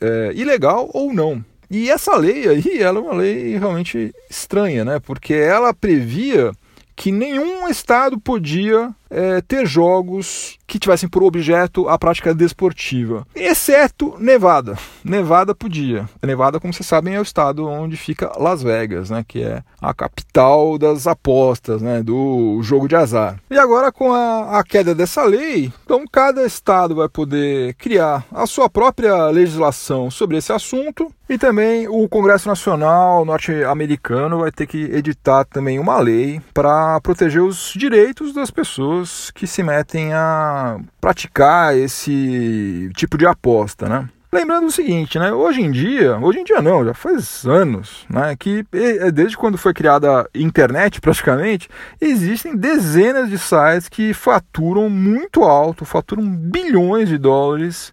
é, 0.00 0.32
ilegal 0.34 0.88
ou 0.94 1.12
não. 1.12 1.44
E 1.70 1.90
essa 1.90 2.16
lei 2.16 2.48
aí, 2.48 2.78
ela 2.80 2.98
é 2.98 3.02
uma 3.02 3.14
lei 3.14 3.58
realmente 3.58 4.14
estranha, 4.30 4.84
né? 4.86 4.98
Porque 5.00 5.34
ela 5.34 5.74
previa 5.74 6.52
que 6.96 7.10
nenhum 7.10 7.68
estado 7.68 8.18
podia 8.18 8.94
é, 9.14 9.40
ter 9.40 9.64
jogos 9.64 10.58
que 10.66 10.78
tivessem 10.78 11.08
por 11.08 11.22
objeto 11.22 11.88
a 11.88 11.98
prática 11.98 12.34
desportiva, 12.34 13.26
exceto 13.34 14.16
Nevada. 14.18 14.76
Nevada 15.04 15.54
podia. 15.54 16.08
Nevada, 16.22 16.58
como 16.58 16.72
vocês 16.72 16.86
sabem, 16.86 17.14
é 17.14 17.20
o 17.20 17.22
estado 17.22 17.66
onde 17.66 17.96
fica 17.96 18.32
Las 18.38 18.62
Vegas, 18.62 19.10
né, 19.10 19.24
que 19.26 19.42
é 19.42 19.62
a 19.80 19.94
capital 19.94 20.76
das 20.78 21.06
apostas, 21.06 21.80
né, 21.80 22.02
do 22.02 22.58
jogo 22.62 22.88
de 22.88 22.96
azar. 22.96 23.38
E 23.50 23.58
agora, 23.58 23.92
com 23.92 24.12
a, 24.12 24.58
a 24.58 24.64
queda 24.64 24.94
dessa 24.94 25.22
lei, 25.22 25.72
então 25.84 26.04
cada 26.10 26.44
estado 26.44 26.96
vai 26.96 27.08
poder 27.08 27.74
criar 27.74 28.24
a 28.32 28.46
sua 28.46 28.68
própria 28.68 29.28
legislação 29.28 30.10
sobre 30.10 30.38
esse 30.38 30.52
assunto 30.52 31.12
e 31.28 31.38
também 31.38 31.88
o 31.88 32.06
Congresso 32.08 32.48
Nacional 32.48 33.24
norte-americano 33.24 34.40
vai 34.40 34.52
ter 34.52 34.66
que 34.66 34.76
editar 34.76 35.44
também 35.44 35.78
uma 35.78 35.98
lei 35.98 36.40
para 36.52 37.00
proteger 37.00 37.42
os 37.42 37.72
direitos 37.74 38.34
das 38.34 38.50
pessoas 38.50 39.03
que 39.34 39.46
se 39.46 39.62
metem 39.62 40.12
a 40.12 40.78
praticar 41.00 41.76
esse 41.76 42.90
tipo 42.94 43.16
de 43.16 43.26
aposta, 43.26 43.88
né? 43.88 44.08
Lembrando 44.34 44.66
o 44.66 44.72
seguinte, 44.72 45.16
né? 45.16 45.32
Hoje 45.32 45.60
em 45.60 45.70
dia, 45.70 46.18
hoje 46.18 46.40
em 46.40 46.44
dia 46.44 46.60
não, 46.60 46.84
já 46.84 46.92
faz 46.92 47.46
anos, 47.46 48.04
né? 48.10 48.34
Que 48.34 48.66
desde 49.12 49.36
quando 49.36 49.56
foi 49.56 49.72
criada 49.72 50.22
a 50.22 50.26
internet, 50.34 51.00
praticamente, 51.00 51.68
existem 52.00 52.56
dezenas 52.56 53.30
de 53.30 53.38
sites 53.38 53.88
que 53.88 54.12
faturam 54.12 54.90
muito 54.90 55.44
alto, 55.44 55.84
faturam 55.84 56.28
bilhões 56.28 57.08
de 57.08 57.16
dólares 57.16 57.92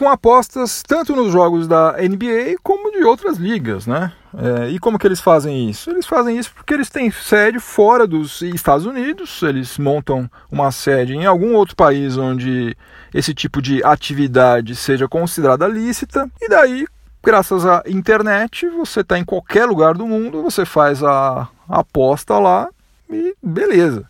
com 0.00 0.08
apostas 0.08 0.82
tanto 0.82 1.14
nos 1.14 1.30
jogos 1.30 1.68
da 1.68 1.92
NBA 2.00 2.56
como 2.62 2.90
de 2.90 3.04
outras 3.04 3.36
ligas, 3.36 3.86
né? 3.86 4.10
É, 4.34 4.70
e 4.70 4.78
como 4.78 4.98
que 4.98 5.06
eles 5.06 5.20
fazem 5.20 5.68
isso? 5.68 5.90
Eles 5.90 6.06
fazem 6.06 6.38
isso 6.38 6.50
porque 6.54 6.72
eles 6.72 6.88
têm 6.88 7.10
sede 7.10 7.60
fora 7.60 8.06
dos 8.06 8.40
Estados 8.40 8.86
Unidos, 8.86 9.42
eles 9.42 9.76
montam 9.76 10.30
uma 10.50 10.72
sede 10.72 11.12
em 11.12 11.26
algum 11.26 11.54
outro 11.54 11.76
país 11.76 12.16
onde 12.16 12.74
esse 13.12 13.34
tipo 13.34 13.60
de 13.60 13.84
atividade 13.84 14.74
seja 14.74 15.06
considerada 15.06 15.68
lícita, 15.68 16.30
e 16.40 16.48
daí, 16.48 16.86
graças 17.22 17.66
à 17.66 17.82
internet, 17.86 18.66
você 18.70 19.00
está 19.00 19.18
em 19.18 19.24
qualquer 19.24 19.66
lugar 19.66 19.92
do 19.92 20.06
mundo, 20.06 20.42
você 20.42 20.64
faz 20.64 21.04
a 21.04 21.46
aposta 21.68 22.38
lá 22.38 22.70
e 23.10 23.34
beleza. 23.42 24.08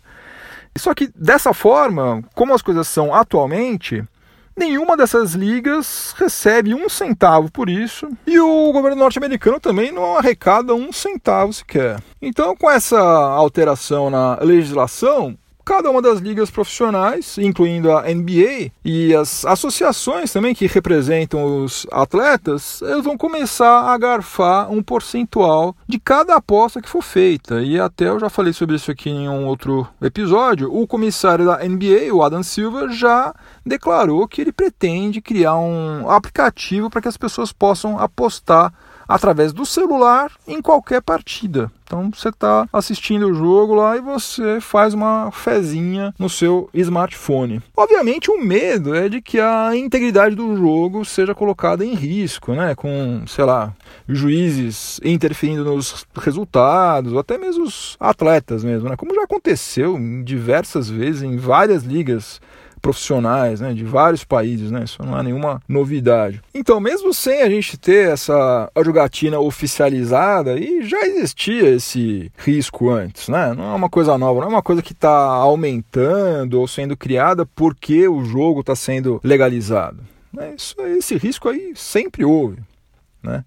Só 0.77 0.93
que 0.93 1.11
dessa 1.13 1.53
forma, 1.53 2.23
como 2.33 2.53
as 2.53 2.61
coisas 2.61 2.87
são 2.87 3.13
atualmente, 3.13 4.05
Nenhuma 4.55 4.97
dessas 4.97 5.33
ligas 5.33 6.13
recebe 6.17 6.73
um 6.73 6.89
centavo 6.89 7.51
por 7.51 7.69
isso 7.69 8.09
e 8.27 8.39
o 8.39 8.71
governo 8.71 8.97
norte-americano 8.97 9.59
também 9.59 9.91
não 9.91 10.17
arrecada 10.17 10.75
um 10.75 10.91
centavo 10.91 11.53
sequer. 11.53 12.01
Então, 12.21 12.55
com 12.55 12.69
essa 12.69 12.99
alteração 12.99 14.09
na 14.09 14.37
legislação, 14.41 15.37
cada 15.63 15.89
uma 15.89 16.01
das 16.01 16.19
ligas 16.19 16.49
profissionais, 16.49 17.37
incluindo 17.37 17.91
a 17.91 18.03
NBA 18.03 18.71
e 18.83 19.15
as 19.15 19.45
associações 19.45 20.31
também 20.31 20.53
que 20.53 20.67
representam 20.67 21.63
os 21.63 21.85
atletas, 21.91 22.81
eles 22.81 23.03
vão 23.03 23.17
começar 23.17 23.91
a 23.91 23.97
garfar 23.97 24.71
um 24.71 24.81
percentual 24.81 25.75
de 25.87 25.99
cada 25.99 26.35
aposta 26.35 26.81
que 26.81 26.89
for 26.89 27.01
feita. 27.01 27.61
E 27.61 27.79
até 27.79 28.09
eu 28.09 28.19
já 28.19 28.29
falei 28.29 28.53
sobre 28.53 28.75
isso 28.75 28.91
aqui 28.91 29.09
em 29.09 29.29
um 29.29 29.45
outro 29.45 29.87
episódio. 30.01 30.73
O 30.73 30.87
comissário 30.87 31.45
da 31.45 31.57
NBA, 31.57 32.13
o 32.13 32.23
Adam 32.23 32.43
Silver, 32.43 32.89
já 32.91 33.33
declarou 33.65 34.27
que 34.27 34.41
ele 34.41 34.51
pretende 34.51 35.21
criar 35.21 35.57
um 35.57 36.09
aplicativo 36.09 36.89
para 36.89 37.01
que 37.01 37.07
as 37.07 37.17
pessoas 37.17 37.51
possam 37.51 37.99
apostar 37.99 38.73
através 39.11 39.51
do 39.51 39.65
celular 39.65 40.31
em 40.47 40.61
qualquer 40.61 41.01
partida. 41.01 41.69
Então 41.83 42.09
você 42.13 42.29
está 42.29 42.65
assistindo 42.71 43.27
o 43.27 43.33
jogo 43.33 43.75
lá 43.75 43.97
e 43.97 43.99
você 43.99 44.61
faz 44.61 44.93
uma 44.93 45.29
fezinha 45.31 46.13
no 46.17 46.29
seu 46.29 46.69
smartphone. 46.73 47.61
Obviamente 47.75 48.31
o 48.31 48.41
medo 48.41 48.95
é 48.95 49.09
de 49.09 49.21
que 49.21 49.37
a 49.41 49.75
integridade 49.75 50.33
do 50.33 50.55
jogo 50.55 51.03
seja 51.03 51.35
colocada 51.35 51.85
em 51.85 51.93
risco, 51.93 52.53
né? 52.53 52.73
Com, 52.75 53.23
sei 53.27 53.43
lá, 53.43 53.73
juízes 54.07 55.01
interferindo 55.03 55.65
nos 55.65 56.05
resultados, 56.15 57.11
ou 57.11 57.19
até 57.19 57.37
mesmo 57.37 57.65
os 57.65 57.97
atletas 57.99 58.63
mesmo, 58.63 58.87
né? 58.87 58.95
Como 58.95 59.13
já 59.13 59.23
aconteceu 59.23 59.99
diversas 60.23 60.89
vezes 60.89 61.23
em 61.23 61.35
várias 61.35 61.83
ligas 61.83 62.39
profissionais 62.81 63.61
né, 63.61 63.73
de 63.73 63.83
vários 63.83 64.23
países, 64.23 64.71
né? 64.71 64.83
Isso 64.83 65.03
não 65.03 65.17
é 65.17 65.23
nenhuma 65.23 65.61
novidade. 65.67 66.41
Então, 66.53 66.79
mesmo 66.79 67.13
sem 67.13 67.41
a 67.41 67.49
gente 67.49 67.77
ter 67.77 68.09
essa 68.09 68.71
jogatina 68.83 69.39
oficializada, 69.39 70.57
e 70.57 70.83
já 70.83 71.01
existia 71.05 71.69
esse 71.69 72.31
risco 72.37 72.89
antes, 72.89 73.29
né? 73.29 73.53
Não 73.53 73.71
é 73.71 73.75
uma 73.75 73.89
coisa 73.89 74.17
nova, 74.17 74.41
não 74.41 74.47
é 74.47 74.51
uma 74.51 74.61
coisa 74.61 74.81
que 74.81 74.93
está 74.93 75.11
aumentando 75.11 76.59
ou 76.59 76.67
sendo 76.67 76.97
criada 76.97 77.45
porque 77.45 78.07
o 78.07 78.23
jogo 78.25 78.61
está 78.61 78.75
sendo 78.75 79.21
legalizado. 79.23 80.03
Né? 80.33 80.53
Isso, 80.57 80.75
esse 80.81 81.15
risco 81.17 81.49
aí 81.49 81.73
sempre 81.75 82.25
houve, 82.25 82.57
né? 83.21 83.43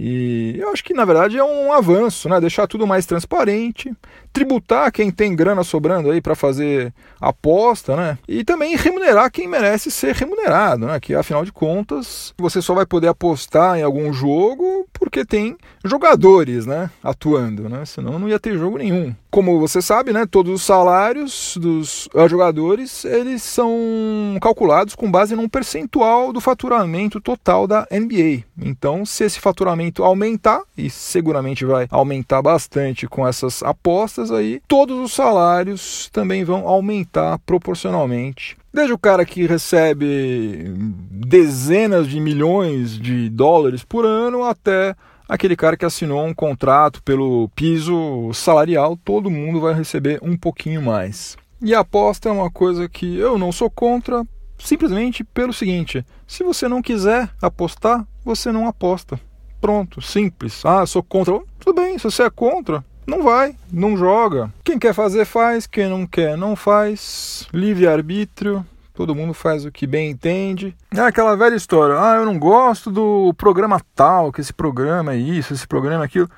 E 0.00 0.54
eu 0.56 0.70
acho 0.70 0.84
que 0.84 0.94
na 0.94 1.04
verdade 1.04 1.36
é 1.36 1.42
um 1.42 1.72
avanço, 1.72 2.28
né? 2.28 2.40
Deixar 2.40 2.68
tudo 2.68 2.86
mais 2.86 3.04
transparente, 3.04 3.92
tributar 4.32 4.92
quem 4.92 5.10
tem 5.10 5.34
grana 5.34 5.64
sobrando 5.64 6.12
aí 6.12 6.20
para 6.20 6.36
fazer 6.36 6.94
aposta, 7.20 7.96
né? 7.96 8.18
E 8.28 8.44
também 8.44 8.76
remunerar 8.76 9.28
quem 9.28 9.48
merece 9.48 9.90
ser 9.90 10.14
remunerado, 10.14 10.86
né? 10.86 11.00
Que 11.00 11.16
afinal 11.16 11.44
de 11.44 11.50
contas, 11.50 12.32
você 12.38 12.62
só 12.62 12.74
vai 12.74 12.86
poder 12.86 13.08
apostar 13.08 13.76
em 13.76 13.82
algum 13.82 14.12
jogo 14.12 14.86
porque 14.92 15.24
tem 15.24 15.56
jogadores, 15.84 16.64
né, 16.66 16.90
atuando, 17.02 17.68
né? 17.68 17.84
Senão 17.84 18.18
não 18.18 18.28
ia 18.28 18.38
ter 18.38 18.56
jogo 18.56 18.78
nenhum. 18.78 19.14
Como 19.30 19.60
você 19.60 19.82
sabe, 19.82 20.12
né, 20.12 20.26
todos 20.26 20.52
os 20.52 20.62
salários 20.62 21.56
dos 21.60 22.08
jogadores, 22.28 23.04
eles 23.04 23.42
são 23.42 24.38
calculados 24.40 24.94
com 24.94 25.10
base 25.10 25.36
num 25.36 25.48
percentual 25.48 26.32
do 26.32 26.40
faturamento 26.40 27.20
total 27.20 27.66
da 27.66 27.86
NBA. 27.90 28.44
Então, 28.60 29.04
se 29.04 29.24
esse 29.24 29.38
faturamento 29.38 30.02
aumentar, 30.02 30.62
e 30.76 30.88
seguramente 30.88 31.64
vai 31.64 31.86
aumentar 31.90 32.40
bastante 32.40 33.06
com 33.06 33.26
essas 33.26 33.62
apostas 33.62 34.32
aí, 34.32 34.62
todos 34.66 34.98
os 34.98 35.12
salários 35.12 36.08
também 36.12 36.42
vão 36.42 36.66
aumentar 36.66 37.38
proporcionalmente 37.40 38.56
Desde 38.72 38.92
o 38.92 38.98
cara 38.98 39.24
que 39.24 39.46
recebe 39.46 40.72
dezenas 41.10 42.06
de 42.06 42.20
milhões 42.20 42.98
de 42.98 43.28
dólares 43.30 43.82
por 43.82 44.04
ano 44.04 44.44
até 44.44 44.94
aquele 45.28 45.54
cara 45.54 45.76
que 45.76 45.84
assinou 45.84 46.24
um 46.24 46.34
contrato 46.34 47.02
pelo 47.02 47.48
piso 47.54 48.32
salarial, 48.32 48.96
todo 48.96 49.30
mundo 49.30 49.60
vai 49.60 49.74
receber 49.74 50.18
um 50.22 50.36
pouquinho 50.36 50.80
mais. 50.80 51.36
E 51.60 51.74
a 51.74 51.80
aposta 51.80 52.28
é 52.28 52.32
uma 52.32 52.50
coisa 52.50 52.88
que 52.88 53.16
eu 53.18 53.36
não 53.36 53.52
sou 53.52 53.68
contra, 53.68 54.24
simplesmente 54.58 55.22
pelo 55.22 55.52
seguinte: 55.52 56.04
se 56.26 56.42
você 56.42 56.68
não 56.68 56.80
quiser 56.80 57.28
apostar, 57.42 58.06
você 58.24 58.50
não 58.50 58.66
aposta. 58.66 59.20
Pronto, 59.60 60.00
simples. 60.00 60.64
Ah, 60.64 60.86
sou 60.86 61.02
contra. 61.02 61.40
Tudo 61.58 61.80
bem, 61.82 61.98
se 61.98 62.04
você 62.04 62.22
é 62.22 62.30
contra, 62.30 62.84
não 63.04 63.24
vai, 63.24 63.56
não 63.72 63.96
joga. 63.96 64.52
Quem 64.62 64.78
quer 64.78 64.94
fazer, 64.94 65.24
faz. 65.24 65.66
Quem 65.66 65.88
não 65.88 66.06
quer, 66.06 66.36
não 66.36 66.54
faz. 66.54 67.48
Livre-arbítrio. 67.52 68.64
Todo 68.98 69.14
mundo 69.14 69.32
faz 69.32 69.64
o 69.64 69.70
que 69.70 69.86
bem 69.86 70.10
entende. 70.10 70.76
É 70.92 70.98
aquela 71.02 71.36
velha 71.36 71.54
história. 71.54 71.94
Ah, 71.96 72.16
eu 72.16 72.26
não 72.26 72.36
gosto 72.36 72.90
do 72.90 73.32
programa 73.34 73.80
tal, 73.94 74.32
que 74.32 74.40
esse 74.40 74.52
programa 74.52 75.12
é 75.12 75.16
isso, 75.16 75.54
esse 75.54 75.68
programa 75.68 76.02
é 76.02 76.06
aquilo. 76.06 76.28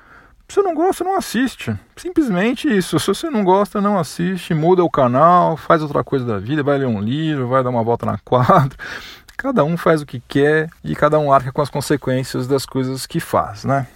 Se 0.47 0.53
você 0.53 0.61
não 0.61 0.75
gosta, 0.75 1.03
não 1.03 1.17
assiste. 1.17 1.75
Simplesmente 1.95 2.67
isso. 2.69 2.99
Se 2.99 3.07
você 3.07 3.31
não 3.31 3.43
gosta, 3.43 3.81
não 3.81 3.97
assiste, 3.97 4.53
muda 4.53 4.83
o 4.83 4.91
canal, 4.91 5.57
faz 5.57 5.81
outra 5.81 6.03
coisa 6.03 6.23
da 6.23 6.37
vida, 6.37 6.61
vai 6.61 6.77
ler 6.77 6.85
um 6.85 7.01
livro, 7.01 7.47
vai 7.47 7.63
dar 7.63 7.71
uma 7.71 7.83
volta 7.83 8.05
na 8.05 8.19
quadra. 8.23 8.77
Cada 9.35 9.63
um 9.63 9.75
faz 9.75 10.03
o 10.03 10.05
que 10.05 10.21
quer 10.27 10.69
e 10.83 10.95
cada 10.95 11.17
um 11.17 11.33
arca 11.33 11.51
com 11.51 11.63
as 11.63 11.69
consequências 11.71 12.45
das 12.45 12.63
coisas 12.63 13.07
que 13.07 13.19
faz, 13.19 13.65
né? 13.65 13.87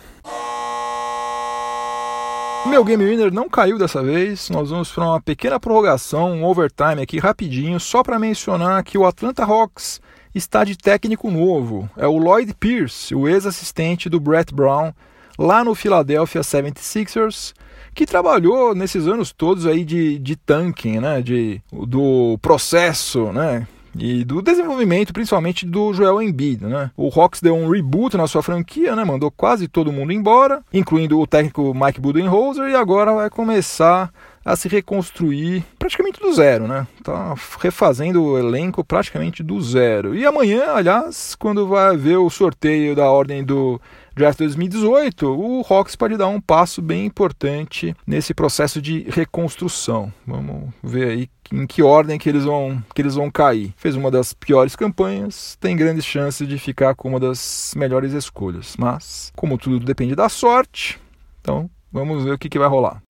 Meu 2.67 2.83
Game 2.83 3.05
Winner 3.05 3.31
não 3.31 3.47
caiu 3.47 3.77
dessa 3.77 4.01
vez. 4.01 4.49
Nós 4.49 4.71
vamos 4.71 4.91
para 4.91 5.05
uma 5.05 5.21
pequena 5.21 5.59
prorrogação, 5.59 6.33
um 6.33 6.43
overtime 6.43 7.01
aqui 7.01 7.19
rapidinho, 7.19 7.79
só 7.79 8.03
para 8.03 8.17
mencionar 8.17 8.83
que 8.83 8.97
o 8.97 9.05
Atlanta 9.05 9.43
Hawks 9.43 10.01
está 10.33 10.63
de 10.63 10.75
técnico 10.75 11.29
novo. 11.29 11.89
É 11.95 12.07
o 12.07 12.17
Lloyd 12.17 12.53
Pierce, 12.55 13.13
o 13.13 13.27
ex-assistente 13.27 14.09
do 14.09 14.19
Brett 14.19 14.53
Brown, 14.53 14.91
lá 15.37 15.63
no 15.63 15.75
Philadelphia 15.75 16.41
76ers, 16.41 17.53
que 17.93 18.05
trabalhou 18.05 18.73
nesses 18.73 19.07
anos 19.07 19.31
todos 19.31 19.65
aí 19.67 19.85
de, 19.85 20.17
de 20.17 20.35
tanking, 20.35 20.99
né? 20.99 21.21
De, 21.21 21.61
do 21.71 22.37
processo, 22.41 23.31
né? 23.31 23.67
E 23.97 24.23
do 24.23 24.41
desenvolvimento, 24.41 25.13
principalmente 25.13 25.65
do 25.65 25.93
Joel 25.93 26.21
Embiid, 26.21 26.65
né? 26.65 26.91
O 26.97 27.07
Hawks 27.07 27.41
deu 27.41 27.55
um 27.55 27.69
reboot 27.69 28.17
na 28.17 28.27
sua 28.27 28.43
franquia, 28.43 28.95
né? 28.95 29.03
Mandou 29.03 29.31
quase 29.31 29.67
todo 29.67 29.91
mundo 29.91 30.11
embora, 30.11 30.61
incluindo 30.73 31.19
o 31.19 31.27
técnico 31.27 31.73
Mike 31.73 32.01
Budenholzer, 32.01 32.69
e 32.69 32.75
agora 32.75 33.13
vai 33.13 33.29
começar 33.29 34.11
a 34.43 34.55
se 34.55 34.67
reconstruir 34.67 35.63
praticamente 35.79 36.19
do 36.19 36.31
zero, 36.31 36.67
né? 36.67 36.85
Tá 37.03 37.33
refazendo 37.59 38.23
o 38.23 38.37
elenco 38.37 38.83
praticamente 38.83 39.41
do 39.41 39.59
zero. 39.59 40.13
E 40.13 40.25
amanhã, 40.25 40.73
aliás, 40.75 41.35
quando 41.35 41.67
vai 41.67 41.87
haver 41.87 42.17
o 42.17 42.29
sorteio 42.29 42.95
da 42.95 43.09
ordem 43.09 43.43
do 43.43 43.81
Draft 44.15 44.37
2018, 44.37 45.27
o 45.27 45.61
Hawks 45.69 45.93
pode 45.93 46.15
dar 46.15 46.27
um 46.27 46.39
passo 46.39 46.81
bem 46.81 47.05
importante 47.05 47.93
nesse 48.07 48.33
processo 48.33 48.81
de 48.81 49.05
reconstrução. 49.09 50.09
Vamos 50.25 50.69
ver 50.81 51.09
aí 51.09 51.29
em 51.51 51.67
que 51.67 51.83
ordem 51.83 52.17
que 52.17 52.29
eles 52.29 52.45
vão 52.45 52.81
que 52.93 53.01
eles 53.01 53.15
vão 53.15 53.29
cair. 53.29 53.73
Fez 53.75 53.93
uma 53.93 54.09
das 54.09 54.31
piores 54.31 54.73
campanhas, 54.73 55.57
tem 55.59 55.75
grandes 55.75 56.05
chances 56.05 56.47
de 56.47 56.57
ficar 56.57 56.95
com 56.95 57.09
uma 57.09 57.19
das 57.19 57.73
melhores 57.75 58.13
escolhas. 58.13 58.75
Mas, 58.79 59.33
como 59.35 59.57
tudo 59.57 59.85
depende 59.85 60.15
da 60.15 60.29
sorte, 60.29 60.97
então 61.41 61.69
vamos 61.91 62.23
ver 62.23 62.31
o 62.31 62.37
que, 62.37 62.47
que 62.47 62.57
vai 62.57 62.69
rolar. 62.69 63.01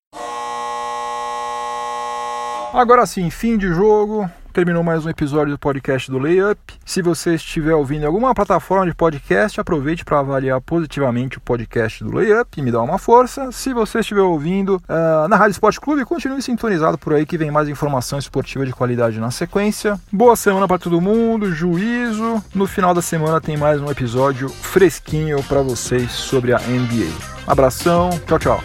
Agora 2.72 3.06
sim, 3.06 3.30
fim 3.30 3.56
de 3.56 3.68
jogo 3.68 4.28
terminou 4.56 4.82
mais 4.82 5.04
um 5.04 5.10
episódio 5.10 5.52
do 5.52 5.58
podcast 5.58 6.10
do 6.10 6.18
Layup. 6.18 6.58
Se 6.82 7.02
você 7.02 7.34
estiver 7.34 7.74
ouvindo 7.74 8.04
em 8.04 8.06
alguma 8.06 8.34
plataforma 8.34 8.86
de 8.86 8.94
podcast, 8.94 9.60
aproveite 9.60 10.02
para 10.02 10.20
avaliar 10.20 10.58
positivamente 10.62 11.36
o 11.36 11.42
podcast 11.42 12.02
do 12.02 12.10
Layup 12.10 12.58
e 12.58 12.62
me 12.62 12.72
dá 12.72 12.80
uma 12.80 12.96
força. 12.96 13.52
Se 13.52 13.74
você 13.74 13.98
estiver 13.98 14.22
ouvindo 14.22 14.82
uh, 14.88 15.28
na 15.28 15.36
Rádio 15.36 15.52
Esporte 15.52 15.78
Clube, 15.78 16.06
continue 16.06 16.40
sintonizado 16.40 16.96
por 16.96 17.12
aí 17.12 17.26
que 17.26 17.36
vem 17.36 17.50
mais 17.50 17.68
informação 17.68 18.18
esportiva 18.18 18.64
de 18.64 18.72
qualidade 18.72 19.20
na 19.20 19.30
sequência. 19.30 20.00
Boa 20.10 20.34
semana 20.34 20.66
para 20.66 20.78
todo 20.78 21.02
mundo, 21.02 21.52
juízo. 21.52 22.42
No 22.54 22.66
final 22.66 22.94
da 22.94 23.02
semana 23.02 23.42
tem 23.42 23.58
mais 23.58 23.78
um 23.78 23.90
episódio 23.90 24.48
fresquinho 24.48 25.42
para 25.42 25.60
vocês 25.60 26.10
sobre 26.12 26.54
a 26.54 26.58
NBA. 26.60 27.12
Abração, 27.46 28.08
tchau, 28.26 28.38
tchau. 28.38 28.64